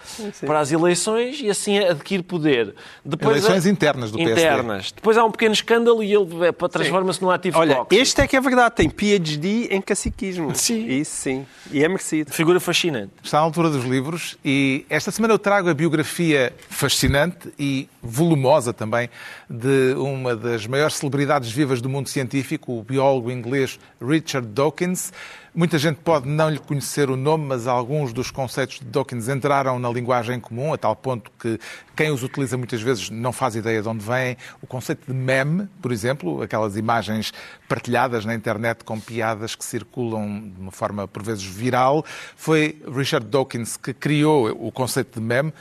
[0.45, 2.73] para as eleições e assim adquire poder.
[3.03, 4.41] Depois Eleições internas do PSD.
[4.41, 4.91] Internas.
[4.91, 8.01] Depois há um pequeno escândalo e ele é, para- transforma-se num ativo Olha, tóxico.
[8.01, 8.75] este é que é verdade.
[8.75, 10.53] Tem PhD em caciquismo.
[10.55, 10.85] Sim.
[10.87, 11.45] Isso sim.
[11.71, 12.31] E é merecido.
[12.31, 13.11] Figura fascinante.
[13.23, 13.94] Está à altura dos livros
[14.43, 19.09] e esta semana eu trago a biografia fascinante e volumosa também
[19.49, 25.11] de uma das maiores celebridades vivas do mundo científico, o biólogo inglês Richard Dawkins.
[25.55, 29.79] Muita gente pode não lhe conhecer o nome, mas alguns dos conceitos de Dawkins entraram
[29.79, 31.57] na linguagem comum, a tal ponto que
[31.95, 34.35] quem os utiliza muitas vezes não faz ideia de onde vêm.
[34.61, 37.31] O conceito de meme, por exemplo, aquelas imagens
[37.69, 42.03] partilhadas na internet com piadas que circulam de uma forma por vezes viral,
[42.35, 45.53] foi Richard Dawkins que criou o conceito de meme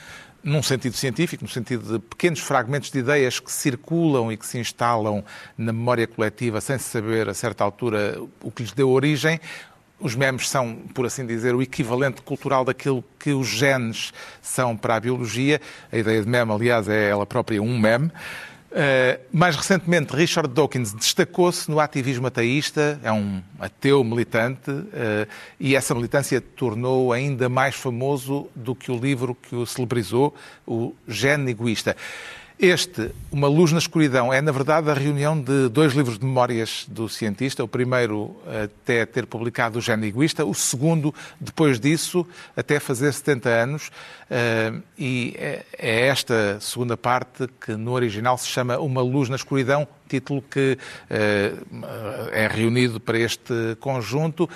[0.42, 4.59] num sentido científico, no sentido de pequenos fragmentos de ideias que circulam e que se
[4.59, 5.24] instalam
[5.57, 9.40] na memória coletiva sem se saber, a certa altura, o que lhes deu origem.
[10.01, 14.97] Os memes são, por assim dizer, o equivalente cultural daquilo que os genes são para
[14.97, 15.61] a biologia.
[15.90, 18.11] A ideia de meme, aliás, é ela própria um meme.
[18.74, 25.28] Uh, mais recentemente, Richard Dawkins destacou-se no ativismo ateísta, é um ateu militante, uh,
[25.61, 30.34] e essa militância tornou ainda mais famoso do que o livro que o celebrizou,
[30.66, 31.97] o Gene Egoísta.
[32.57, 36.87] Este, Uma Luz na Escuridão, é na verdade a reunião de dois livros de memórias
[36.89, 37.65] do cientista.
[37.65, 42.25] O primeiro até ter publicado o Gene Egoísta, o segundo, depois disso,
[42.57, 43.91] até fazer 70 anos.
[44.97, 50.41] E é esta segunda parte que no original se chama Uma Luz na Escuridão, título
[50.41, 50.79] que
[52.31, 54.49] é reunido para este conjunto,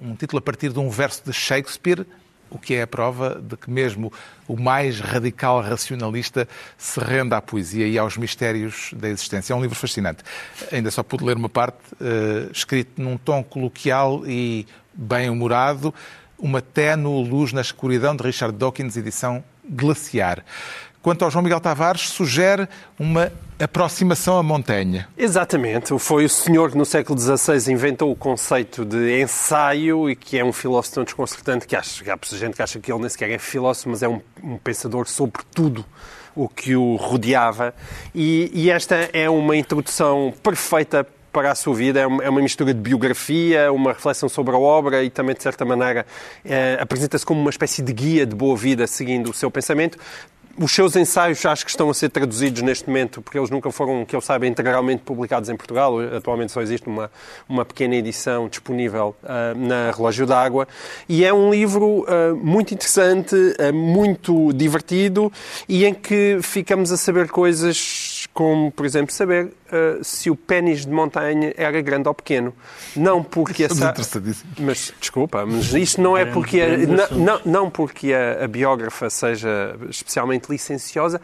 [0.00, 2.06] um título a partir de um verso de Shakespeare,
[2.50, 4.12] o que é a prova de que mesmo
[4.46, 9.52] o mais radical racionalista se rende à poesia e aos mistérios da existência.
[9.52, 10.22] É um livro fascinante.
[10.72, 15.92] Ainda só pude ler uma parte, uh, escrito num tom coloquial e bem-humorado,
[16.38, 20.44] Uma ténue luz na escuridão, de Richard Dawkins, edição Glaciar.
[21.06, 23.30] Quanto ao João Miguel Tavares, sugere uma
[23.60, 25.06] aproximação à montanha.
[25.16, 25.96] Exatamente.
[26.00, 30.44] Foi o senhor que no século XVI inventou o conceito de ensaio e que é
[30.44, 33.38] um filósofo tão desconcertante que acha, há gente que acha que ele nem sequer é
[33.38, 35.84] filósofo, mas é um, um pensador sobre tudo
[36.34, 37.72] o que o rodeava.
[38.12, 42.00] E, e esta é uma introdução perfeita para a sua vida.
[42.00, 46.04] É uma mistura de biografia, uma reflexão sobre a obra e também, de certa maneira,
[46.44, 49.98] é, apresenta-se como uma espécie de guia de boa vida seguindo o seu pensamento.
[50.58, 54.06] Os seus ensaios acho que estão a ser traduzidos neste momento, porque eles nunca foram,
[54.06, 56.00] que eu saiba, integralmente publicados em Portugal.
[56.00, 57.10] Atualmente só existe uma,
[57.46, 60.66] uma pequena edição disponível uh, na Relógio d'Água.
[61.06, 65.30] E é um livro uh, muito interessante, uh, muito divertido
[65.68, 70.84] e em que ficamos a saber coisas como, por exemplo, saber uh, se o pênis
[70.84, 72.54] de montanha era grande ou pequeno.
[72.94, 73.74] Não porque essa...
[74.58, 76.60] Mas, desculpa, mas isto não é porque...
[76.60, 81.20] A, não, não, não porque a, a biógrafa seja especialmente licenciosa,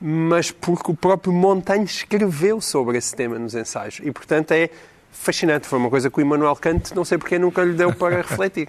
[0.00, 4.00] mas porque o próprio Montaigne escreveu sobre esse tema nos ensaios.
[4.02, 4.68] E, portanto, é
[5.12, 5.68] fascinante.
[5.68, 8.68] Foi uma coisa que o Immanuel Kant, não sei porque, nunca lhe deu para refletir.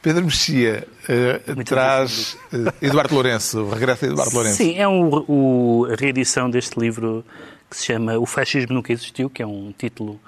[0.00, 4.56] Pedro Mexia uh, traz uh, Eduardo Lourenço, o regresso de Eduardo Lourenço.
[4.56, 7.24] Sim, é um, o, a reedição deste livro
[7.68, 10.20] que se chama O Fascismo Nunca Existiu, que é um título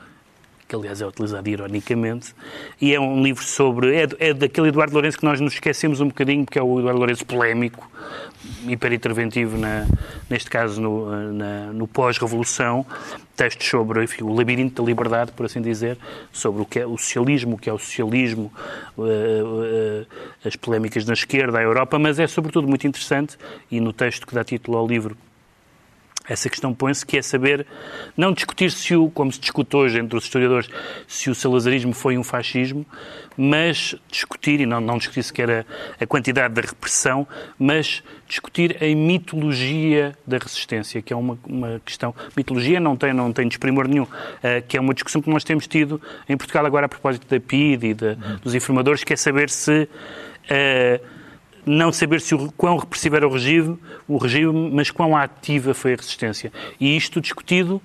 [0.73, 2.35] que aliás é utilizado ironicamente,
[2.81, 3.95] e é um livro sobre.
[3.95, 6.99] É, é daquele Eduardo Lourenço que nós nos esquecemos um bocadinho, porque é o Eduardo
[6.99, 7.91] Lourenço polémico,
[8.67, 9.87] hiperinterventivo, na,
[10.31, 12.87] neste caso no, na, no pós-revolução,
[13.37, 15.99] textos sobre enfim, o labirinto da liberdade, por assim dizer,
[16.33, 18.51] sobre o que é o socialismo, o que é o socialismo,
[18.97, 20.07] uh, uh,
[20.43, 23.37] as polémicas na esquerda, a Europa, mas é sobretudo muito interessante,
[23.71, 25.15] e no texto que dá título ao livro
[26.29, 27.67] essa questão põe-se, que é saber,
[28.17, 30.69] não discutir se o, como se discute hoje entre os historiadores,
[31.07, 32.87] se o salazarismo foi um fascismo,
[33.37, 35.65] mas discutir, e não, não discutir sequer a,
[36.01, 37.27] a quantidade da repressão,
[37.59, 42.15] mas discutir a mitologia da resistência, que é uma, uma questão.
[42.37, 44.09] Mitologia não tem, não tem desprimor nenhum, uh,
[44.69, 47.87] que é uma discussão que nós temos tido em Portugal agora a propósito da PID
[47.87, 49.89] e de, dos informadores, que é saber se.
[50.45, 51.22] Uh,
[51.65, 55.95] não saber se o, quão repressivo era o regime, o regime, mas quão ativa foi
[55.95, 56.53] a resistência.
[56.81, 57.81] E isto discutido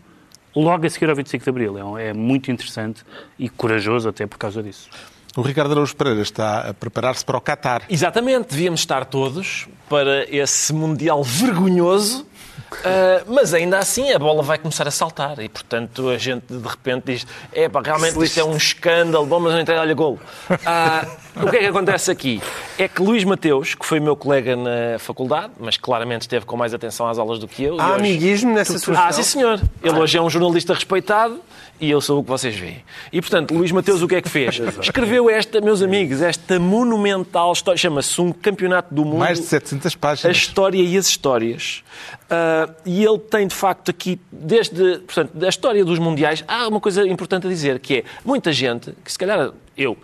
[0.55, 1.97] logo a seguir ao 25 de Abril.
[1.97, 3.03] É, é muito interessante
[3.37, 4.89] e corajoso até por causa disso.
[5.35, 7.83] O Ricardo Araújo Pereira está a preparar-se para o Qatar.
[7.87, 12.25] Exatamente, devíamos estar todos para esse Mundial vergonhoso
[12.71, 16.67] Uh, mas ainda assim a bola vai começar a saltar e, portanto, a gente de
[16.67, 20.19] repente diz: é pá, realmente isto é um escândalo, bom, mas não entrei, olha, golo.
[20.49, 22.41] Uh, o que é que acontece aqui?
[22.77, 26.73] É que Luís Mateus, que foi meu colega na faculdade, mas claramente esteve com mais
[26.73, 27.79] atenção às aulas do que eu.
[27.79, 27.99] Há hoje...
[27.99, 29.61] amiguismo nessa sua Ah, sim, senhor.
[29.81, 31.39] Ele hoje é um jornalista respeitado
[31.79, 32.83] e eu sou o que vocês veem.
[33.11, 34.59] E, portanto, Luís Mateus o que é que fez?
[34.81, 39.19] Escreveu esta, meus amigos, esta monumental história, chama-se Um Campeonato do Mundo.
[39.19, 40.25] Mais de 700 páginas.
[40.25, 41.83] A história e as histórias.
[42.23, 46.79] Uh, e ele tem, de facto, aqui, desde portanto, da história dos mundiais, há uma
[46.79, 49.97] coisa importante a dizer, que é muita gente, que se calhar eu, uh,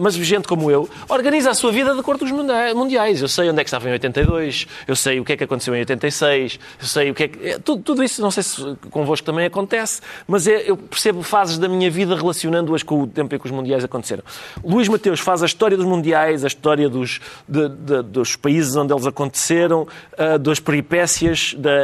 [0.00, 3.20] mas gente como eu, organiza a sua vida de acordo com os mundiais.
[3.20, 5.74] Eu sei onde é que estava em 82, eu sei o que é que aconteceu
[5.74, 7.48] em 86, eu sei o que é que.
[7.48, 11.58] É, tudo, tudo, isso, não sei se convosco também acontece, mas é, eu percebo fases
[11.58, 14.22] da minha vida relacionando-as com o tempo em que os mundiais aconteceram.
[14.64, 18.92] Luís Mateus faz a história dos mundiais, a história dos, de, de, dos países onde
[18.92, 21.74] eles aconteceram, uh, das peripécias, da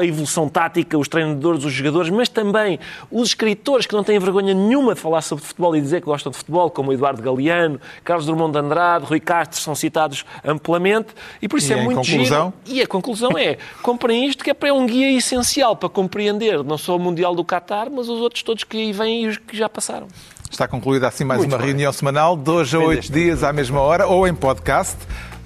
[0.00, 2.78] a evolução tática, os treinadores, os jogadores, mas também
[3.10, 6.30] os escritores que não têm vergonha nenhuma de falar sobre futebol e dizer que gostam
[6.30, 11.08] de futebol, como Eduardo Galeano, Carlos Drummond de Andrade, Rui Castro, são citados amplamente,
[11.40, 12.52] e por isso e é muito conclusão?
[12.64, 12.78] giro.
[12.78, 16.78] E a conclusão é, comprem isto que é, para um guia essencial para compreender não
[16.78, 19.56] só o Mundial do Qatar, mas os outros todos que aí vêm e os que
[19.56, 20.08] já passaram.
[20.50, 21.68] Está concluída assim mais Muito uma bem.
[21.68, 24.96] reunião semanal, de hoje a oito dias à mesma hora, ou em podcast.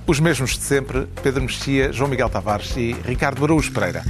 [0.06, 4.02] Os mesmos de sempre, Pedro Mexia, João Miguel Tavares e Ricardo Araújo Pereira.